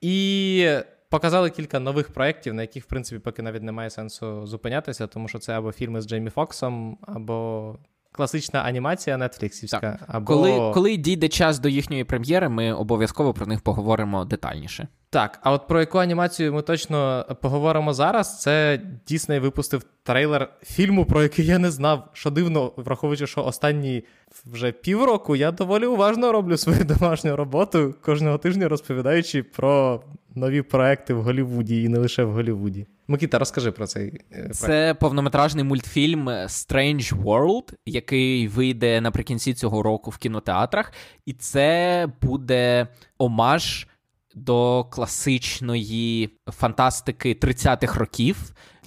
І 0.00 0.66
показали 1.10 1.50
кілька 1.50 1.78
нових 1.80 2.12
проєктів, 2.12 2.54
на 2.54 2.62
яких, 2.62 2.84
в 2.84 2.86
принципі, 2.86 3.20
поки 3.24 3.42
навіть 3.42 3.62
немає 3.62 3.90
сенсу 3.90 4.46
зупинятися, 4.46 5.06
тому 5.06 5.28
що 5.28 5.38
це 5.38 5.58
або 5.58 5.72
фільми 5.72 6.00
з 6.00 6.06
Джеймі 6.06 6.30
Фоксом, 6.30 6.98
або 7.02 7.76
класична 8.12 8.62
анімація 8.62 9.16
Нетфліксівська. 9.16 9.98
Або... 10.06 10.26
Коли 10.26 10.72
коли 10.74 10.96
дійде 10.96 11.28
час 11.28 11.58
до 11.58 11.68
їхньої 11.68 12.04
прем'єри, 12.04 12.48
ми 12.48 12.72
обов'язково 12.72 13.34
про 13.34 13.46
них 13.46 13.60
поговоримо 13.60 14.24
детальніше. 14.24 14.88
Так, 15.12 15.38
а 15.42 15.52
от 15.52 15.66
про 15.66 15.80
яку 15.80 15.98
анімацію 15.98 16.52
ми 16.52 16.62
точно 16.62 17.26
поговоримо 17.42 17.94
зараз, 17.94 18.40
це 18.40 18.80
Дісней 19.06 19.38
випустив 19.38 19.84
трейлер 20.02 20.48
фільму, 20.62 21.04
про 21.04 21.22
який 21.22 21.46
я 21.46 21.58
не 21.58 21.70
знав. 21.70 22.08
Що 22.12 22.30
дивно, 22.30 22.72
враховуючи, 22.76 23.26
що 23.26 23.44
останні 23.44 24.04
вже 24.46 24.72
півроку 24.72 25.36
я 25.36 25.52
доволі 25.52 25.86
уважно 25.86 26.32
роблю 26.32 26.56
свою 26.56 26.84
домашню 26.84 27.36
роботу 27.36 27.94
кожного 28.02 28.38
тижня 28.38 28.68
розповідаючи 28.68 29.42
про 29.42 30.02
нові 30.34 30.62
проекти 30.62 31.14
в 31.14 31.22
Голлівуді 31.22 31.82
і 31.82 31.88
не 31.88 31.98
лише 31.98 32.24
в 32.24 32.32
Голлівуді. 32.32 32.86
Микита, 33.08 33.38
розкажи 33.38 33.70
про 33.70 33.86
цей 33.86 34.20
е. 34.32 34.50
Це 34.52 34.94
повнометражний 34.94 35.64
мультфільм 35.64 36.28
Strange 36.28 37.22
World, 37.22 37.72
який 37.86 38.48
вийде 38.48 39.00
наприкінці 39.00 39.54
цього 39.54 39.82
року 39.82 40.10
в 40.10 40.18
кінотеатрах, 40.18 40.92
і 41.26 41.32
це 41.32 42.08
буде 42.22 42.88
омаж 43.18 43.86
до 44.34 44.84
класичної 44.84 46.30
фантастики 46.46 47.34
30-х 47.34 48.00
років. 48.00 48.36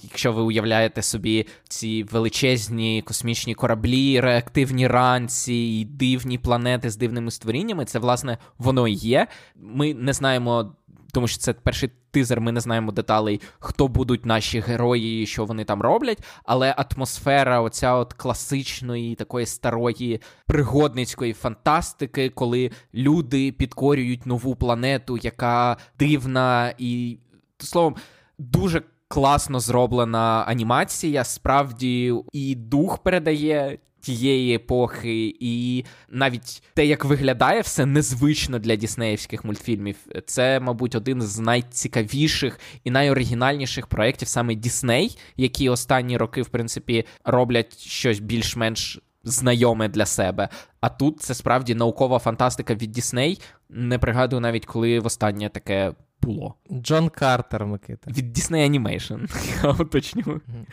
Якщо 0.02 0.32
ви 0.32 0.42
уявляєте 0.42 1.02
собі 1.02 1.46
ці 1.68 2.02
величезні 2.02 3.02
космічні 3.02 3.54
кораблі, 3.54 4.20
реактивні 4.20 4.88
ранці 4.88 5.54
і 5.54 5.84
дивні 5.84 6.38
планети 6.38 6.90
з 6.90 6.96
дивними 6.96 7.30
створіннями, 7.30 7.84
це 7.84 7.98
власне 7.98 8.38
воно 8.58 8.88
і 8.88 8.92
є. 8.92 9.26
Ми 9.56 9.94
не 9.94 10.12
знаємо 10.12 10.76
тому 11.14 11.28
що 11.28 11.38
це 11.38 11.52
перший 11.52 11.90
тизер, 12.10 12.40
ми 12.40 12.52
не 12.52 12.60
знаємо 12.60 12.92
деталей, 12.92 13.40
хто 13.58 13.88
будуть 13.88 14.26
наші 14.26 14.60
герої, 14.60 15.26
що 15.26 15.44
вони 15.44 15.64
там 15.64 15.82
роблять. 15.82 16.18
Але 16.44 16.74
атмосфера, 16.78 17.60
оця 17.60 17.94
от 17.94 18.12
класичної, 18.12 19.14
такої 19.14 19.46
старої 19.46 20.20
пригодницької 20.46 21.32
фантастики, 21.32 22.28
коли 22.28 22.70
люди 22.94 23.52
підкорюють 23.52 24.26
нову 24.26 24.56
планету, 24.56 25.16
яка 25.16 25.76
дивна 25.98 26.74
і 26.78 27.18
словом 27.58 27.96
дуже. 28.38 28.82
Класно 29.08 29.60
зроблена 29.60 30.44
анімація, 30.46 31.24
справді 31.24 32.14
і 32.32 32.54
дух 32.54 32.98
передає 32.98 33.78
тієї 34.04 34.54
епохи, 34.54 35.34
і 35.40 35.84
навіть 36.10 36.62
те, 36.74 36.86
як 36.86 37.04
виглядає 37.04 37.60
все 37.60 37.86
незвично 37.86 38.58
для 38.58 38.76
діснеївських 38.76 39.44
мультфільмів. 39.44 39.96
Це, 40.26 40.60
мабуть, 40.60 40.94
один 40.94 41.22
з 41.22 41.38
найцікавіших 41.38 42.60
і 42.84 42.90
найоригінальніших 42.90 43.86
проєктів 43.86 44.28
саме 44.28 44.54
Дісней, 44.54 45.18
які 45.36 45.68
останні 45.68 46.16
роки, 46.16 46.42
в 46.42 46.48
принципі, 46.48 47.04
роблять 47.24 47.78
щось 47.78 48.18
більш-менш. 48.18 49.00
Знайоме 49.26 49.88
для 49.88 50.06
себе. 50.06 50.48
А 50.80 50.88
тут 50.88 51.20
це 51.20 51.34
справді 51.34 51.74
наукова 51.74 52.18
фантастика 52.18 52.74
від 52.74 52.90
Дісней. 52.90 53.40
Не 53.70 53.98
пригадую 53.98 54.40
навіть, 54.40 54.66
коли 54.66 55.00
востаннє 55.00 55.48
таке 55.48 55.92
було. 56.24 56.54
Джон 56.72 57.08
Картер, 57.08 57.66
Микита. 57.66 58.10
Від 58.10 58.38
Disney 58.38 58.70
Animation, 58.70 59.44
я 59.64 59.70
уточню. 59.70 60.22
Mm-hmm. 60.22 60.64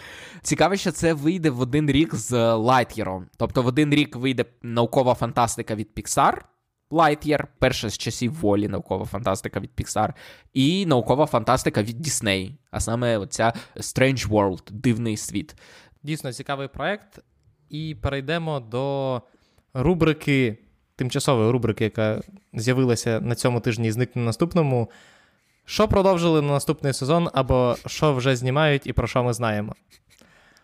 Цікаво, 0.41 0.75
що 0.75 0.91
це 0.91 1.13
вийде 1.13 1.49
в 1.49 1.59
один 1.59 1.91
рік 1.91 2.15
з 2.15 2.33
Lightyear. 2.55 3.23
Тобто 3.37 3.61
в 3.63 3.67
один 3.67 3.93
рік 3.93 4.15
вийде 4.15 4.45
наукова 4.61 5.13
фантастика 5.13 5.75
від 5.75 5.89
Pixar. 5.95 6.37
Lightyear, 6.91 7.43
перша 7.59 7.89
з 7.89 7.97
часів 7.97 8.33
волі 8.33 8.67
наукова 8.67 9.05
фантастика 9.05 9.59
від 9.59 9.69
Pixar, 9.77 10.13
і 10.53 10.85
наукова 10.85 11.25
фантастика 11.25 11.83
від 11.83 12.07
Disney, 12.07 12.51
а 12.71 12.79
саме 12.79 13.17
оця 13.17 13.53
Strange 13.75 14.29
World, 14.29 14.71
дивний 14.71 15.17
світ. 15.17 15.55
Дійсно 16.03 16.33
цікавий 16.33 16.67
проект. 16.67 17.19
І 17.69 17.95
перейдемо 18.01 18.59
до 18.59 19.21
рубрики, 19.73 20.57
тимчасової 20.95 21.51
рубрики, 21.51 21.83
яка 21.83 22.21
з'явилася 22.53 23.19
на 23.21 23.35
цьому 23.35 23.59
тижні 23.59 23.87
і 23.87 23.91
зникне 23.91 24.19
на 24.21 24.25
наступному. 24.25 24.89
Що 25.65 25.87
продовжили 25.87 26.41
на 26.41 26.51
наступний 26.51 26.93
сезон, 26.93 27.29
або 27.33 27.75
що 27.85 28.13
вже 28.13 28.35
знімають 28.35 28.87
і 28.87 28.93
про 28.93 29.07
що 29.07 29.23
ми 29.23 29.33
знаємо? 29.33 29.75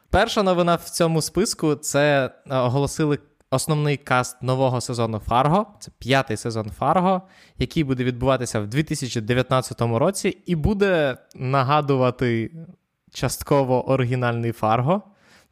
Перша 0.10 0.44
новина 0.44 0.76
в 0.76 0.90
цьому 0.90 1.22
списку 1.22 1.76
це 1.76 2.32
е, 2.50 2.56
оголосили 2.56 3.20
основний 3.52 3.98
каст 3.98 4.44
нового 4.44 4.82
сезону 4.82 5.20
Фарго. 5.20 5.68
Це 5.80 5.92
п'ятий 6.00 6.38
сезон 6.38 6.70
Фарго, 6.70 7.22
який 7.58 7.84
буде 7.84 8.04
відбуватися 8.04 8.60
в 8.60 8.68
2019 8.68 9.82
році, 9.82 10.38
і 10.46 10.56
буде 10.56 11.18
нагадувати 11.36 12.52
частково 13.14 13.90
оригінальний 13.90 14.52
Фарго 14.52 15.02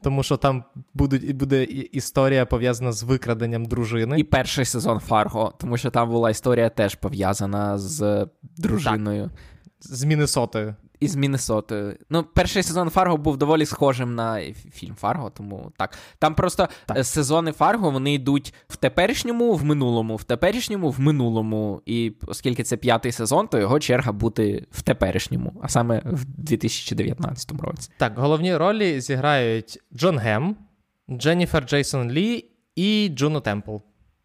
тому 0.06 0.24
що 0.24 0.38
там 0.38 0.64
будуть, 0.94 1.36
буде 1.36 1.64
історія 1.64 2.46
пов'язана 2.46 2.92
з 2.92 3.04
викраденням 3.04 3.66
дружини. 3.66 4.20
І 4.20 4.24
перший 4.24 4.66
сезон 4.66 5.00
Фарго, 5.00 5.54
тому 5.58 5.78
що 5.78 5.92
там 5.92 6.10
була 6.10 6.30
історія 6.30 6.70
теж 6.70 6.96
пов'язана 6.96 7.78
з 7.78 8.28
дружиною. 8.58 9.24
Так. 9.24 9.32
З 9.80 10.04
Міннесотою 10.04 10.76
із 11.06 11.16
Міннесотою. 11.16 11.98
Ну, 12.10 12.24
перший 12.24 12.64
сезон 12.64 12.90
Фарго 12.90 13.18
був 13.18 13.38
доволі 13.38 13.66
схожим 13.66 14.16
на 14.16 14.42
фільм 14.74 14.96
Фарго, 14.96 15.30
тому 15.30 15.72
так. 15.78 15.98
Там 16.20 16.36
просто 16.36 16.68
так. 16.86 16.98
Е, 16.98 17.04
сезони 17.04 17.52
Фарго 17.52 17.92
вони 17.92 18.14
йдуть 18.14 18.54
в 18.68 18.76
теперішньому, 18.76 19.54
в 19.54 19.64
минулому, 19.64 20.16
в 20.16 20.24
теперішньому, 20.24 20.90
в 20.90 21.00
минулому. 21.00 21.82
І 21.86 22.14
оскільки 22.28 22.64
це 22.64 22.78
п'ятий 22.78 23.12
сезон, 23.12 23.48
то 23.48 23.60
його 23.60 23.80
черга 23.80 24.12
бути 24.12 24.68
в 24.72 24.82
теперішньому, 24.82 25.54
а 25.62 25.70
саме 25.70 26.02
в 26.06 26.26
2019 26.26 27.52
році. 27.62 27.90
Так, 27.98 28.18
головні 28.18 28.56
ролі 28.56 29.02
зіграють 29.02 29.80
Джон 29.94 30.18
Гем. 30.18 30.56
Дженніфер 31.10 31.66
Джейсон 31.66 32.12
Лі 32.12 32.46
і 32.76 33.10
Джуно 33.16 33.40
Темпл. 33.40 33.76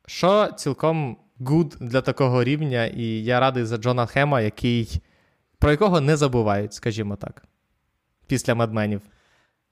Що 0.06 0.48
цілком 0.56 1.16
good 1.40 1.76
для 1.80 2.00
такого 2.00 2.44
рівня, 2.44 2.86
і 2.86 3.04
я 3.04 3.40
радий 3.40 3.64
за 3.64 3.76
Джона 3.76 4.06
Хема, 4.06 4.40
який, 4.40 5.00
про 5.60 5.70
якого 5.70 6.00
не 6.00 6.16
забувають, 6.16 6.74
скажімо 6.74 7.16
так, 7.16 7.42
після 8.26 8.54
медменів. 8.54 9.00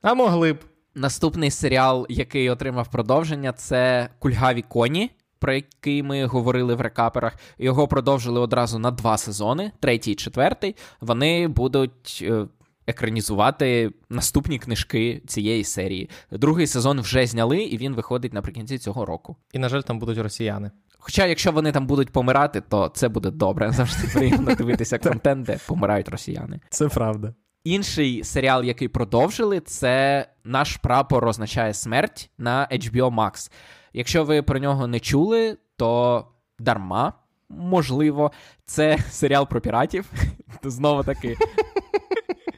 А 0.02 0.14
могли 0.14 0.52
б. 0.52 0.64
Наступний 0.94 1.50
серіал, 1.50 2.06
який 2.08 2.50
отримав 2.50 2.90
продовження, 2.90 3.52
це 3.52 4.08
Кульгаві 4.18 4.62
коні, 4.62 5.10
про 5.38 5.52
який 5.52 6.02
ми 6.02 6.24
говорили 6.26 6.74
в 6.74 6.80
рекаперах. 6.80 7.36
Його 7.58 7.88
продовжили 7.88 8.40
одразу 8.40 8.78
на 8.78 8.90
два 8.90 9.18
сезони, 9.18 9.72
третій 9.80 10.12
і 10.12 10.14
четвертий. 10.14 10.76
Вони 11.00 11.48
будуть. 11.48 12.18
Е, 12.22 12.46
екранізувати 12.88 13.92
наступні 14.10 14.58
книжки 14.58 15.22
цієї 15.26 15.64
серії. 15.64 16.10
Другий 16.30 16.66
сезон 16.66 17.00
вже 17.00 17.26
зняли, 17.26 17.62
і 17.62 17.78
він 17.78 17.94
виходить 17.94 18.32
наприкінці 18.32 18.78
цього 18.78 19.04
року. 19.04 19.36
І, 19.52 19.58
на 19.58 19.68
жаль, 19.68 19.80
там 19.80 19.98
будуть 19.98 20.18
росіяни. 20.18 20.70
Хоча, 20.98 21.26
якщо 21.26 21.52
вони 21.52 21.72
там 21.72 21.86
будуть 21.86 22.10
помирати, 22.10 22.60
то 22.60 22.88
це 22.88 23.08
буде 23.08 23.30
добре. 23.30 23.72
Завжди 23.72 24.08
приємно 24.14 24.54
дивитися 24.54 24.98
контент, 24.98 25.46
де 25.46 25.58
помирають 25.66 26.08
росіяни. 26.08 26.60
Це 26.70 26.88
правда. 26.88 27.34
Інший 27.64 28.24
серіал, 28.24 28.64
який 28.64 28.88
продовжили, 28.88 29.60
це 29.60 30.26
наш 30.44 30.76
прапор 30.76 31.26
означає 31.26 31.74
смерть 31.74 32.30
на 32.38 32.68
HBO 32.72 33.14
Max. 33.14 33.50
Якщо 33.92 34.24
ви 34.24 34.42
про 34.42 34.58
нього 34.58 34.86
не 34.86 35.00
чули, 35.00 35.56
то 35.76 36.24
дарма. 36.58 37.12
Можливо, 37.48 38.32
це 38.66 38.98
серіал 39.10 39.48
про 39.48 39.60
піратів. 39.60 40.12
Знову 40.62 41.02
таки. 41.02 41.36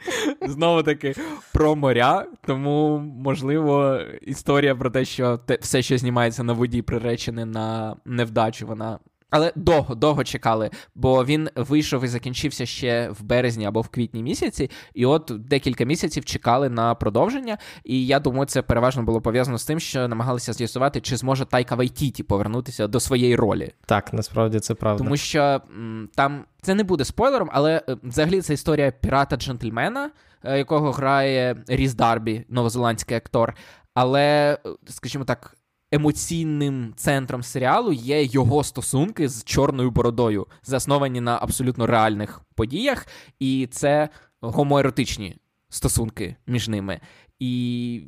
Знову 0.46 0.82
таки 0.82 1.14
про 1.52 1.76
моря, 1.76 2.26
тому, 2.46 2.98
можливо, 2.98 3.98
історія 4.22 4.74
про 4.74 4.90
те, 4.90 5.04
що 5.04 5.36
те, 5.36 5.58
все, 5.60 5.82
що 5.82 5.98
знімається 5.98 6.42
на 6.42 6.52
воді, 6.52 6.82
приречене 6.82 7.46
на 7.46 7.96
невдачу, 8.04 8.66
вона 8.66 8.98
але 9.30 9.52
довго 9.56 9.94
довго 9.94 10.24
чекали, 10.24 10.70
бо 10.94 11.24
він 11.24 11.48
вийшов 11.56 12.04
і 12.04 12.08
закінчився 12.08 12.66
ще 12.66 13.10
в 13.10 13.22
березні 13.22 13.66
або 13.66 13.80
в 13.80 13.88
квітні 13.88 14.22
місяці, 14.22 14.70
і 14.94 15.06
от 15.06 15.32
декілька 15.38 15.84
місяців 15.84 16.24
чекали 16.24 16.68
на 16.68 16.94
продовження. 16.94 17.58
І 17.84 18.06
я 18.06 18.20
думаю, 18.20 18.46
це 18.46 18.62
переважно 18.62 19.02
було 19.02 19.20
пов'язано 19.20 19.58
з 19.58 19.64
тим, 19.64 19.80
що 19.80 20.08
намагалися 20.08 20.52
з'ясувати, 20.52 21.00
чи 21.00 21.16
зможе 21.16 21.44
Тайка 21.44 21.74
Вайтіті 21.74 22.22
повернутися 22.22 22.86
до 22.86 23.00
своєї 23.00 23.36
ролі. 23.36 23.72
Так, 23.86 24.12
насправді 24.12 24.60
це 24.60 24.74
правда. 24.74 25.04
Тому 25.04 25.16
що 25.16 25.40
м, 25.76 26.08
там 26.14 26.44
це 26.62 26.74
не 26.74 26.82
буде 26.82 27.04
спойлером, 27.04 27.50
але 27.52 27.82
е, 27.88 27.96
взагалі 28.02 28.40
це 28.40 28.54
історія 28.54 28.90
пірата 28.90 29.36
джентльмена, 29.36 30.10
е, 30.44 30.58
якого 30.58 30.92
грає 30.92 31.64
Різ 31.68 31.94
Дарбі, 31.94 32.44
новозеландський 32.48 33.16
актор. 33.16 33.54
Але, 33.94 34.58
е, 34.66 34.70
скажімо 34.88 35.24
так, 35.24 35.56
емоційним 35.92 36.92
центром 36.96 37.42
серіалу 37.42 37.92
є 37.92 38.24
його 38.24 38.64
стосунки 38.64 39.28
з 39.28 39.44
чорною 39.44 39.90
бородою, 39.90 40.46
засновані 40.62 41.20
на 41.20 41.38
абсолютно 41.42 41.86
реальних 41.86 42.40
подіях, 42.54 43.06
і 43.38 43.68
це 43.72 44.08
гомоеротичні 44.40 45.36
стосунки 45.68 46.36
між 46.46 46.68
ними. 46.68 47.00
І, 47.40 48.03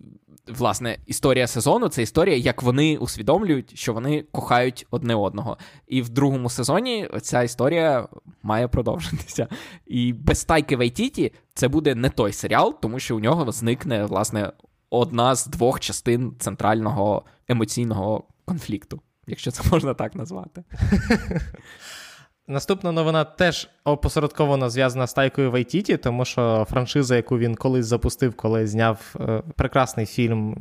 власне, 0.49 0.99
історія 1.07 1.47
сезону 1.47 1.89
це 1.89 2.03
історія, 2.03 2.37
як 2.37 2.63
вони 2.63 2.97
усвідомлюють, 2.97 3.79
що 3.79 3.95
вони 3.95 4.25
кохають 4.33 4.87
одне 4.91 5.15
одного. 5.15 5.59
І 5.87 6.03
в 6.03 6.09
другому 6.09 6.51
сезоні 6.51 7.09
ця 7.23 7.43
історія 7.43 8.09
має 8.43 8.69
продовжитися. 8.69 9.49
І 9.87 10.13
без 10.13 10.45
Тайки 10.45 10.77
Вайтіті 10.77 11.33
це 11.55 11.69
буде 11.69 11.95
не 11.95 12.11
той 12.11 12.33
серіал, 12.33 12.81
тому 12.81 12.99
що 12.99 13.17
у 13.17 13.21
нього 13.21 13.53
зникне, 13.53 14.05
власне, 14.05 14.53
одна 14.91 15.35
з 15.35 15.47
двох 15.47 15.81
частин 15.81 16.35
центрального 16.39 17.25
емоційного 17.49 18.25
конфлікту, 18.45 19.01
якщо 19.27 19.51
це 19.51 19.63
можна 19.71 19.95
так 19.95 20.15
назвати. 20.15 20.65
Наступна 22.49 22.93
новина 22.93 23.25
теж 23.25 23.69
опосередковано 23.85 24.71
зв'язана 24.71 25.07
з 25.07 25.13
Тайкою 25.13 25.51
Вайтіті, 25.51 25.97
тому 25.97 26.25
що 26.25 26.67
франшиза, 26.71 27.17
яку 27.17 27.39
він 27.39 27.55
колись 27.55 27.87
запустив, 27.87 28.35
коли 28.35 28.67
зняв 28.67 29.15
е, 29.21 29.43
прекрасний 29.57 30.07
фільм 30.07 30.57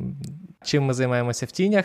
чим 0.64 0.82
ми 0.84 0.94
займаємося 0.94 1.46
в 1.46 1.50
тінях. 1.50 1.84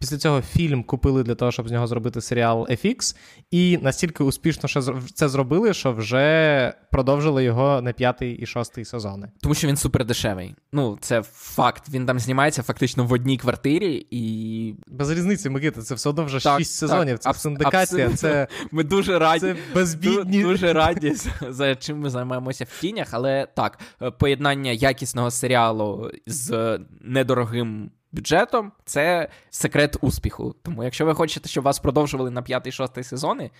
Після 0.00 0.18
цього 0.18 0.42
фільм 0.42 0.82
купили 0.82 1.22
для 1.22 1.34
того, 1.34 1.52
щоб 1.52 1.68
з 1.68 1.72
нього 1.72 1.86
зробити 1.86 2.20
серіал 2.20 2.66
FX, 2.70 3.16
і 3.50 3.78
настільки 3.82 4.24
успішно 4.24 4.82
це 5.14 5.28
зробили, 5.28 5.74
що 5.74 5.92
вже 5.92 6.74
продовжили 6.92 7.44
його 7.44 7.82
на 7.82 7.92
п'ятий 7.92 8.32
і 8.32 8.46
шостий 8.46 8.84
сезони. 8.84 9.28
Тому 9.40 9.54
що 9.54 9.68
він 9.68 9.76
супер 9.76 10.04
дешевий. 10.04 10.54
Ну, 10.72 10.98
це 11.00 11.22
факт. 11.32 11.88
Він 11.88 12.06
там 12.06 12.18
знімається 12.18 12.62
фактично 12.62 13.04
в 13.04 13.12
одній 13.12 13.38
квартирі 13.38 14.06
і. 14.10 14.74
Без 14.86 15.10
різниці, 15.10 15.50
Микита, 15.50 15.82
це 15.82 15.94
все 15.94 16.08
одно 16.08 16.24
вже 16.24 16.44
так, 16.44 16.58
шість 16.58 16.74
сезонів. 16.74 17.18
Це 17.18 17.30
аб- 17.30 17.36
синдикація. 17.36 18.10
Це 18.10 18.48
ми 18.70 18.84
дуже 18.84 19.18
раді. 19.18 19.40
Це 19.40 19.56
безбідні. 19.74 20.42
Дуже 20.42 20.72
раді, 20.72 21.14
за 21.48 21.74
чим 21.74 21.98
ми 21.98 22.10
займаємося 22.10 22.64
в 22.64 22.80
тінях, 22.80 23.08
але 23.10 23.46
так, 23.56 23.78
поєднання 24.18 24.70
якісного 24.70 25.30
серіалу 25.30 26.10
з 26.26 26.78
недорогим 27.00 27.90
бюджетом 28.16 28.72
це 28.84 29.28
секрет 29.50 29.96
успіху. 30.00 30.54
Тому, 30.62 30.84
якщо 30.84 31.06
ви 31.06 31.14
хочете, 31.14 31.48
щоб 31.48 31.64
вас 31.64 31.78
продовжували 31.78 32.30
на 32.30 32.42
п'ятий-шостий 32.42 33.04
сезони, 33.04 33.50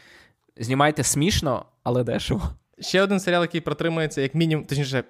знімайте 0.57 1.03
смішно, 1.03 1.66
але 1.83 2.05
дешево. 2.05 2.42
Ще 2.81 3.03
один 3.03 3.21
серіал, 3.21 3.42
який 3.42 3.61
протримується, 3.61 4.21
як 4.21 4.35
мінімум, 4.35 4.64
точніше, 4.64 5.05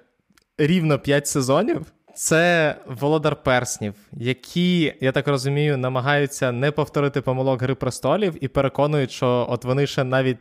рівно 0.58 0.98
5 0.98 1.26
сезонів. 1.26 1.86
Це 2.14 2.76
Володар 2.86 3.42
Перснів, 3.42 3.94
які, 4.12 4.94
я 5.00 5.12
так 5.12 5.28
розумію, 5.28 5.76
намагаються 5.76 6.52
не 6.52 6.70
повторити 6.70 7.20
помилок 7.20 7.62
Гри 7.62 7.74
престолів 7.74 8.44
і 8.44 8.48
переконують, 8.48 9.10
що 9.10 9.46
от 9.50 9.64
вони 9.64 9.86
ще 9.86 10.04
навіть 10.04 10.38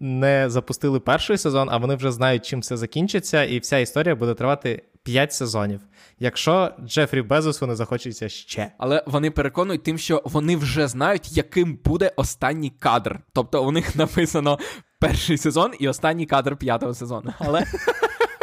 не 0.00 0.50
запустили 0.50 1.00
перший 1.00 1.38
сезон, 1.38 1.68
а 1.70 1.76
вони 1.76 1.94
вже 1.94 2.12
знають, 2.12 2.46
чим 2.46 2.60
все 2.60 2.76
закінчиться, 2.76 3.44
і 3.44 3.58
вся 3.58 3.78
історія 3.78 4.14
буде 4.14 4.34
тривати 4.34 4.82
5 5.10 5.32
сезонів. 5.32 5.80
Якщо 6.18 6.70
Джефрі 6.84 7.22
Безосу 7.22 7.66
не 7.66 7.76
захочеться 7.76 8.28
ще. 8.28 8.72
Але 8.78 9.04
вони 9.06 9.30
переконують 9.30 9.82
тим, 9.82 9.98
що 9.98 10.22
вони 10.24 10.56
вже 10.56 10.88
знають, 10.88 11.36
яким 11.36 11.78
буде 11.84 12.12
останній 12.16 12.70
кадр. 12.70 13.20
Тобто 13.32 13.64
у 13.64 13.72
них 13.72 13.96
написано 13.96 14.58
перший 14.98 15.38
сезон 15.38 15.72
і 15.78 15.88
останній 15.88 16.26
кадр 16.26 16.56
п'ятого 16.56 16.94
сезону. 16.94 17.32
Але 17.38 17.64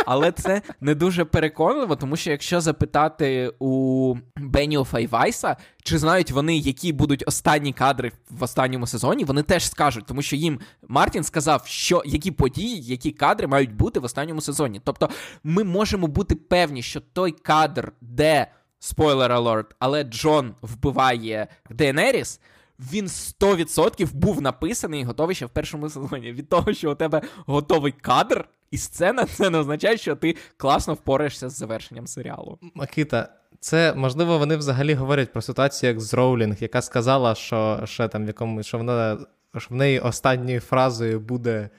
але 0.07 0.31
це 0.31 0.61
не 0.81 0.95
дуже 0.95 1.25
переконливо, 1.25 1.95
тому 1.95 2.15
що 2.15 2.31
якщо 2.31 2.61
запитати 2.61 3.53
у 3.59 4.15
Беніофа 4.37 4.99
і 4.99 5.07
Вайса, 5.07 5.55
чи 5.83 5.97
знають 5.97 6.31
вони, 6.31 6.57
які 6.57 6.93
будуть 6.93 7.23
останні 7.27 7.73
кадри 7.73 8.11
в 8.29 8.43
останньому 8.43 8.87
сезоні, 8.87 9.23
вони 9.23 9.43
теж 9.43 9.69
скажуть, 9.69 10.05
тому 10.05 10.21
що 10.21 10.35
їм 10.35 10.59
Мартін 10.87 11.23
сказав, 11.23 11.67
що 11.67 12.03
які 12.05 12.31
події, 12.31 12.81
які 12.81 13.11
кадри 13.11 13.47
мають 13.47 13.73
бути 13.73 13.99
в 13.99 14.03
останньому 14.03 14.41
сезоні. 14.41 14.81
Тобто 14.83 15.09
ми 15.43 15.63
можемо 15.63 16.07
бути 16.07 16.35
певні, 16.35 16.81
що 16.81 16.99
той 16.99 17.31
кадр, 17.31 17.91
де 18.01 18.47
spoiler 18.79 19.31
alert, 19.31 19.75
але 19.79 20.03
Джон 20.03 20.55
вбиває 20.61 21.47
Дейенеріс, 21.69 22.39
він 22.79 23.05
100% 23.05 24.13
був 24.13 24.41
написаний 24.41 25.01
і 25.01 25.03
готовий 25.03 25.35
ще 25.35 25.45
в 25.45 25.49
першому 25.49 25.89
сезоні. 25.89 26.31
Від 26.31 26.49
того, 26.49 26.73
що 26.73 26.91
у 26.91 26.95
тебе 26.95 27.21
готовий 27.45 27.91
кадр 27.91 28.45
і 28.71 28.77
сцена, 28.77 29.25
це 29.35 29.49
не 29.49 29.57
означає, 29.57 29.97
що 29.97 30.15
ти 30.15 30.35
класно 30.57 30.93
впораєшся 30.93 31.49
з 31.49 31.57
завершенням 31.57 32.07
серіалу. 32.07 32.59
Микита, 32.73 33.29
це 33.59 33.93
можливо, 33.93 34.37
вони 34.37 34.57
взагалі 34.57 34.93
говорять 34.93 35.31
про 35.31 35.41
ситуацію, 35.41 35.87
як 35.87 35.99
з 35.99 36.13
Роулінг, 36.13 36.57
яка 36.59 36.81
сказала, 36.81 37.35
що 37.35 37.81
ще 37.85 38.07
там 38.07 38.23
в 38.23 38.27
якому 38.27 38.63
що 38.63 38.77
вона 38.77 39.17
що 39.57 39.67
в 39.69 39.77
неї 39.77 39.99
останньою 39.99 40.59
фразою 40.59 41.19
буде 41.19 41.69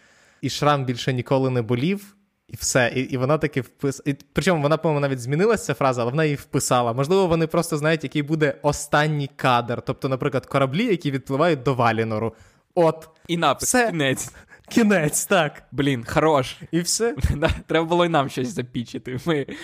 і 0.42 0.50
шрам 0.50 0.84
більше 0.84 1.12
ніколи 1.12 1.50
не 1.50 1.62
болів. 1.62 2.14
І 2.48 2.56
все, 2.56 2.92
і 2.94 3.00
і 3.00 3.16
вона 3.16 3.38
таки 3.38 3.60
вписала. 3.60 4.16
Причому 4.32 4.62
вона, 4.62 4.76
по-моєму, 4.76 5.00
навіть 5.00 5.20
змінилася 5.20 5.64
ця 5.64 5.74
фраза, 5.74 6.02
але 6.02 6.10
вона 6.10 6.24
її 6.24 6.36
вписала. 6.36 6.92
Можливо, 6.92 7.26
вони 7.26 7.46
просто 7.46 7.76
знають, 7.76 8.04
який 8.04 8.22
буде 8.22 8.54
останній 8.62 9.30
кадр. 9.36 9.82
Тобто, 9.86 10.08
наприклад, 10.08 10.46
кораблі, 10.46 10.84
які 10.84 11.10
відпливають 11.10 11.62
до 11.62 11.74
Валінору. 11.74 12.34
От. 12.74 13.08
І 13.26 13.36
напис 13.36 13.68
все. 13.68 13.90
кінець. 13.90 14.32
Кінець, 14.68 15.26
так. 15.26 15.62
Блін, 15.72 16.04
хорош. 16.08 16.56
І 16.70 16.80
все. 16.80 17.14
Треба 17.66 17.86
було 17.86 18.04
й 18.04 18.08
нам 18.08 18.28
щось 18.28 18.48
запічити. 18.48 19.18
Ми... 19.24 19.46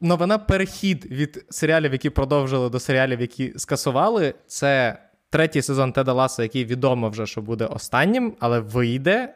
Новина 0.00 0.38
перехід 0.38 1.06
від 1.06 1.44
серіалів, 1.50 1.92
які 1.92 2.10
продовжили, 2.10 2.70
до 2.70 2.80
серіалів, 2.80 3.20
які 3.20 3.52
скасували. 3.56 4.34
Це 4.46 4.98
третій 5.30 5.62
сезон 5.62 5.92
Теда 5.92 6.12
Ласа, 6.12 6.42
який 6.42 6.64
відомо 6.64 7.08
вже, 7.08 7.26
що 7.26 7.42
буде 7.42 7.64
останнім, 7.64 8.36
але 8.40 8.60
вийде. 8.60 9.34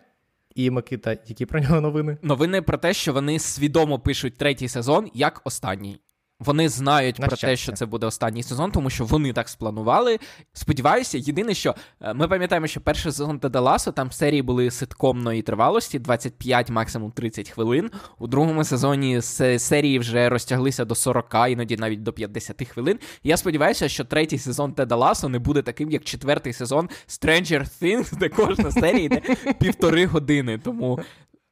І 0.55 0.71
Микита, 0.71 1.17
які 1.27 1.47
про 1.47 1.61
нього 1.61 1.81
новини? 1.81 2.19
Новини 2.23 2.63
про 2.63 2.79
те, 2.79 2.95
що 2.95 3.13
вони 3.13 3.39
свідомо 3.39 3.99
пишуть 3.99 4.37
третій 4.37 4.69
сезон 4.69 5.11
як 5.15 5.41
останній. 5.45 6.01
Вони 6.41 6.69
знають 6.69 7.19
На 7.19 7.27
про 7.27 7.37
щастя. 7.37 7.47
те, 7.47 7.57
що 7.57 7.73
це 7.73 7.87
буде 7.87 8.07
останній 8.07 8.43
сезон, 8.43 8.71
тому 8.71 8.91
що 8.91 9.05
вони 9.05 9.33
так 9.33 9.49
спланували. 9.49 10.19
Сподіваюся, 10.53 11.19
єдине, 11.19 11.55
що 11.55 11.75
е, 12.01 12.15
ми 12.15 12.29
пам'ятаємо, 12.29 12.67
що 12.67 12.81
перший 12.81 13.13
сезон 13.13 13.39
Теда 13.39 13.61
Ласо, 13.61 13.93
там 13.93 14.13
серії 14.13 14.43
були 14.43 14.71
ситкомної 14.71 15.43
тривалості, 15.43 15.99
25, 15.99 16.71
максимум 16.71 17.11
30 17.13 17.51
хвилин. 17.51 17.91
У 18.19 18.27
другому 18.27 18.65
сезоні 18.65 19.23
серії 19.59 19.99
вже 19.99 20.29
розтяглися 20.29 20.85
до 20.85 20.95
40, 20.95 21.35
іноді 21.49 21.77
навіть 21.77 22.03
до 22.03 22.13
50 22.13 22.69
хвилин. 22.69 22.99
Я 23.25 23.37
сподіваюся, 23.37 23.89
що 23.89 24.05
третій 24.05 24.39
сезон 24.39 24.73
Теда 24.73 24.97
Ласо 24.97 25.29
не 25.29 25.39
буде 25.39 25.63
таким, 25.63 25.91
як 25.91 26.05
четвертий 26.05 26.53
сезон 26.53 26.89
Stranger 27.09 27.83
Things, 27.83 28.17
де 28.19 28.29
кожна 28.29 28.71
серія 28.71 29.05
йде 29.05 29.21
півтори 29.61 30.07
години. 30.07 30.59
Тому 30.59 30.99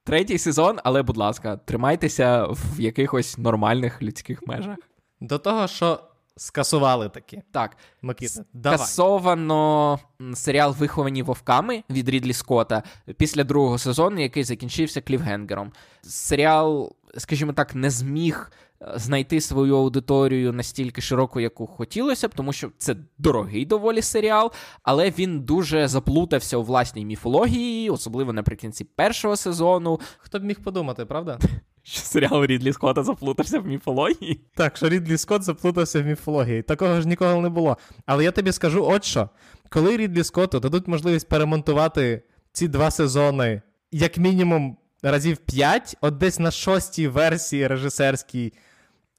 третій 0.08 0.38
сезон, 0.38 0.78
але, 0.84 1.02
будь 1.02 1.16
ласка, 1.16 1.56
тримайтеся 1.56 2.46
в 2.46 2.80
якихось 2.80 3.38
нормальних 3.38 4.02
людських 4.02 4.46
межах. 4.46 4.76
До 5.20 5.38
того, 5.38 5.66
що 5.66 6.00
скасували 6.36 7.08
таки. 7.08 7.42
Так, 7.52 7.76
Микита, 8.02 8.44
давай. 8.52 8.78
Скасовано 8.78 9.98
серіал 10.34 10.74
Виховані 10.78 11.22
вовками 11.22 11.82
від 11.90 12.08
Рідлі 12.08 12.32
Скотта 12.32 12.82
після 13.16 13.44
другого 13.44 13.78
сезону, 13.78 14.22
який 14.22 14.44
закінчився 14.44 15.00
клівгенгером. 15.00 15.72
Серіал, 16.02 16.92
скажімо 17.16 17.52
так, 17.52 17.74
не 17.74 17.90
зміг 17.90 18.52
знайти 18.80 19.40
свою 19.40 19.76
аудиторію 19.76 20.52
настільки 20.52 21.00
широку, 21.00 21.40
яку 21.40 21.66
хотілося 21.66 22.28
б, 22.28 22.34
тому 22.34 22.52
що 22.52 22.70
це 22.78 22.96
дорогий 23.18 23.64
доволі 23.64 24.02
серіал, 24.02 24.52
але 24.82 25.10
він 25.10 25.40
дуже 25.40 25.88
заплутався 25.88 26.56
у 26.56 26.62
власній 26.62 27.04
міфології, 27.04 27.90
особливо 27.90 28.32
наприкінці 28.32 28.84
першого 28.84 29.36
сезону. 29.36 30.00
Хто 30.18 30.38
б 30.38 30.44
міг 30.44 30.60
подумати, 30.60 31.04
правда? 31.04 31.38
Що 31.82 32.00
серіал 32.00 32.44
Рідлі 32.44 32.72
Скотта 32.72 33.02
заплутався 33.02 33.58
в 33.58 33.66
міфології? 33.66 34.40
Так, 34.54 34.76
що 34.76 34.88
Рідлі 34.88 35.18
Скотт 35.18 35.42
заплутався 35.42 36.02
в 36.02 36.06
міфології. 36.06 36.62
Такого 36.62 37.00
ж 37.00 37.08
ніколи 37.08 37.40
не 37.40 37.48
було. 37.48 37.76
Але 38.06 38.24
я 38.24 38.30
тобі 38.30 38.52
скажу 38.52 38.86
от 38.86 39.04
що. 39.04 39.28
Коли 39.68 39.96
Рідлі 39.96 40.24
Скотту 40.24 40.60
дадуть 40.60 40.88
можливість 40.88 41.28
перемонтувати 41.28 42.22
ці 42.52 42.68
два 42.68 42.90
сезони, 42.90 43.62
як 43.92 44.18
мінімум 44.18 44.76
разів 45.02 45.36
5, 45.36 45.96
от 46.00 46.16
десь 46.16 46.38
на 46.38 46.50
шостій 46.50 47.08
версії 47.08 47.66
режисерській, 47.66 48.52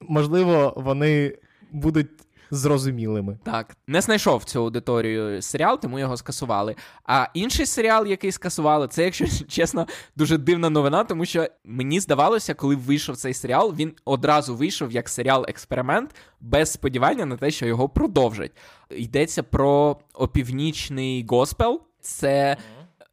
можливо, 0.01 0.73
вони 0.77 1.37
будуть 1.71 2.09
зрозумілими. 2.51 3.37
Так, 3.43 3.77
не 3.87 4.01
знайшов 4.01 4.43
цю 4.43 4.59
аудиторію 4.59 5.41
серіал, 5.41 5.79
тому 5.79 5.99
його 5.99 6.17
скасували. 6.17 6.75
А 7.05 7.27
інший 7.33 7.65
серіал, 7.65 8.07
який 8.07 8.31
скасували, 8.31 8.87
це, 8.87 9.03
якщо 9.03 9.25
чесно, 9.47 9.87
дуже 10.15 10.37
дивна 10.37 10.69
новина, 10.69 11.03
тому 11.03 11.25
що 11.25 11.47
мені 11.65 11.99
здавалося, 11.99 12.53
коли 12.53 12.75
вийшов 12.75 13.17
цей 13.17 13.33
серіал, 13.33 13.73
він 13.75 13.93
одразу 14.05 14.55
вийшов 14.55 14.91
як 14.91 15.09
серіал-експеримент 15.09 16.15
без 16.41 16.71
сподівання 16.71 17.25
на 17.25 17.37
те, 17.37 17.51
що 17.51 17.65
його 17.65 17.89
продовжать. 17.89 18.51
Йдеться 18.89 19.43
про 19.43 19.97
опівнічний 20.13 21.25
госпел. 21.29 21.81
Це. 22.01 22.57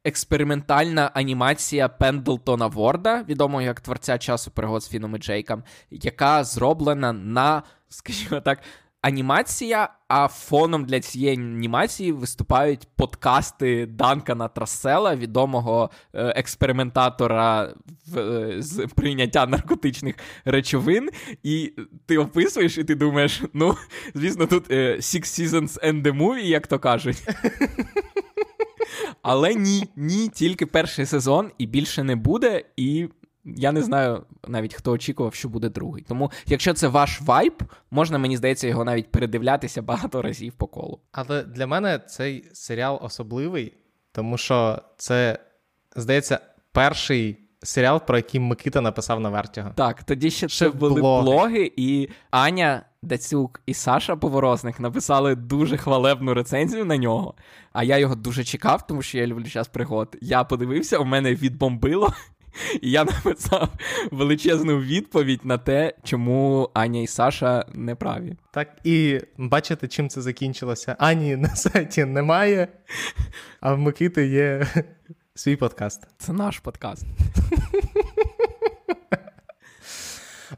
Експериментальна 0.07 1.11
анімація 1.14 1.88
Пендлтона 1.88 2.66
Ворда, 2.66 3.23
відомого 3.29 3.62
як 3.62 3.81
творця 3.81 4.19
часу 4.19 4.51
пригод 4.51 4.83
з 4.83 4.88
Фіном 4.88 5.16
і 5.16 5.19
Джейком, 5.19 5.62
яка 5.90 6.45
зроблена 6.45 7.12
на, 7.12 7.62
скажімо 7.88 8.40
так, 8.40 8.59
анімація, 9.07 9.88
а 10.09 10.29
фоном 10.29 10.85
для 10.85 11.01
цієї 11.01 11.37
анімації 11.37 12.12
виступають 12.12 12.88
подкасти 12.97 13.87
Данкана 13.87 14.49
Трассела, 14.49 15.16
відомого 15.16 15.90
е, 16.14 16.33
експериментатора 16.37 17.75
в, 18.07 18.19
е, 18.19 18.62
з 18.62 18.87
прийняття 18.97 19.47
наркотичних 19.47 20.14
речовин. 20.45 21.11
І 21.42 21.73
ти 22.07 22.19
описуєш, 22.19 22.79
і 22.79 22.85
ти 22.85 22.95
думаєш, 22.95 23.42
ну, 23.53 23.77
звісно, 24.14 24.47
тут 24.47 24.71
е, 24.71 24.97
Six 24.97 25.21
Seasons 25.21 25.85
and 25.85 26.03
the 26.03 26.19
Movie, 26.19 26.45
як 26.45 26.66
то 26.66 26.79
кажуть. 26.79 27.23
Але 29.23 29.55
ні, 29.55 29.88
ні, 29.97 30.29
тільки 30.29 30.66
перший 30.66 31.07
сезон 31.07 31.51
і 31.59 31.66
більше 31.66 32.03
не 32.03 32.16
буде. 32.16 32.64
І 32.77 33.09
я 33.57 33.73
не 33.73 33.83
знаю 33.83 34.23
навіть 34.49 34.75
хто 34.75 34.93
очікував, 34.93 35.35
що 35.35 35.49
буде 35.49 35.69
другий. 35.69 36.05
Тому, 36.09 36.31
якщо 36.47 36.75
це 36.75 36.89
ваш 36.89 37.21
вайб, 37.21 37.63
можна, 37.91 38.19
мені 38.19 38.37
здається, 38.37 38.67
його 38.69 38.85
навіть 38.85 39.11
передивлятися 39.11 39.83
багато 39.83 40.23
разів 40.23 40.53
по 40.53 40.67
колу. 40.67 41.01
Але 41.13 41.43
для 41.43 41.67
мене 41.67 41.99
цей 41.99 42.49
серіал 42.53 42.99
особливий, 43.03 43.75
тому 44.13 44.39
що 44.39 44.83
це, 44.97 45.39
здається, 45.97 46.41
перший 46.73 47.39
серіал, 47.63 48.01
про 48.07 48.17
який 48.17 48.41
Микита 48.41 48.81
написав 48.81 49.21
на 49.21 49.29
Вертіго. 49.29 49.71
Так, 49.75 50.03
тоді 50.03 50.31
ще 50.31 50.49
Ще 50.49 50.65
це 50.65 50.71
були 50.71 51.01
блоги. 51.01 51.23
блоги, 51.25 51.73
і 51.77 52.09
Аня 52.31 52.83
Дацюк 53.03 53.61
і 53.67 53.75
Саша 53.75 54.17
Поворозник 54.17 54.81
написали 54.81 55.35
дуже 55.35 55.77
хвалебну 55.77 56.35
рецензію 56.35 56.85
на 56.85 56.97
нього. 56.97 57.35
А 57.73 57.85
я 57.85 57.99
його 57.99 58.15
дуже 58.15 58.45
чекав, 58.45 58.87
тому 58.87 59.03
що 59.03 59.19
я 59.19 59.27
люблю 59.27 59.45
час 59.45 59.69
пригод. 59.69 60.17
Я 60.21 60.45
подивився, 60.45 60.99
у 60.99 61.05
мене 61.05 61.35
відбомбило. 61.35 62.13
І 62.83 62.90
я 62.90 63.05
написав 63.05 63.69
величезну 64.11 64.81
відповідь 64.81 65.40
на 65.45 65.59
те, 65.59 65.92
чому 66.05 66.71
Аня 66.75 67.01
і 67.01 67.07
Саша 67.07 67.64
не 67.75 67.95
праві. 67.95 68.37
Так, 68.51 68.69
і 68.85 69.21
бачите, 69.38 69.88
чим 69.88 70.09
це 70.09 70.23
закінчилося. 70.23 70.97
Ані 70.99 71.37
на 71.37 71.57
сайті 71.57 72.05
немає, 72.05 72.69
а 73.61 73.75
в 73.75 73.79
Микити 73.79 74.27
є 74.27 74.66
свій 75.35 75.57
подкаст. 75.57 76.07
Це 76.19 76.33
наш 76.33 76.59
подкаст. 76.59 77.07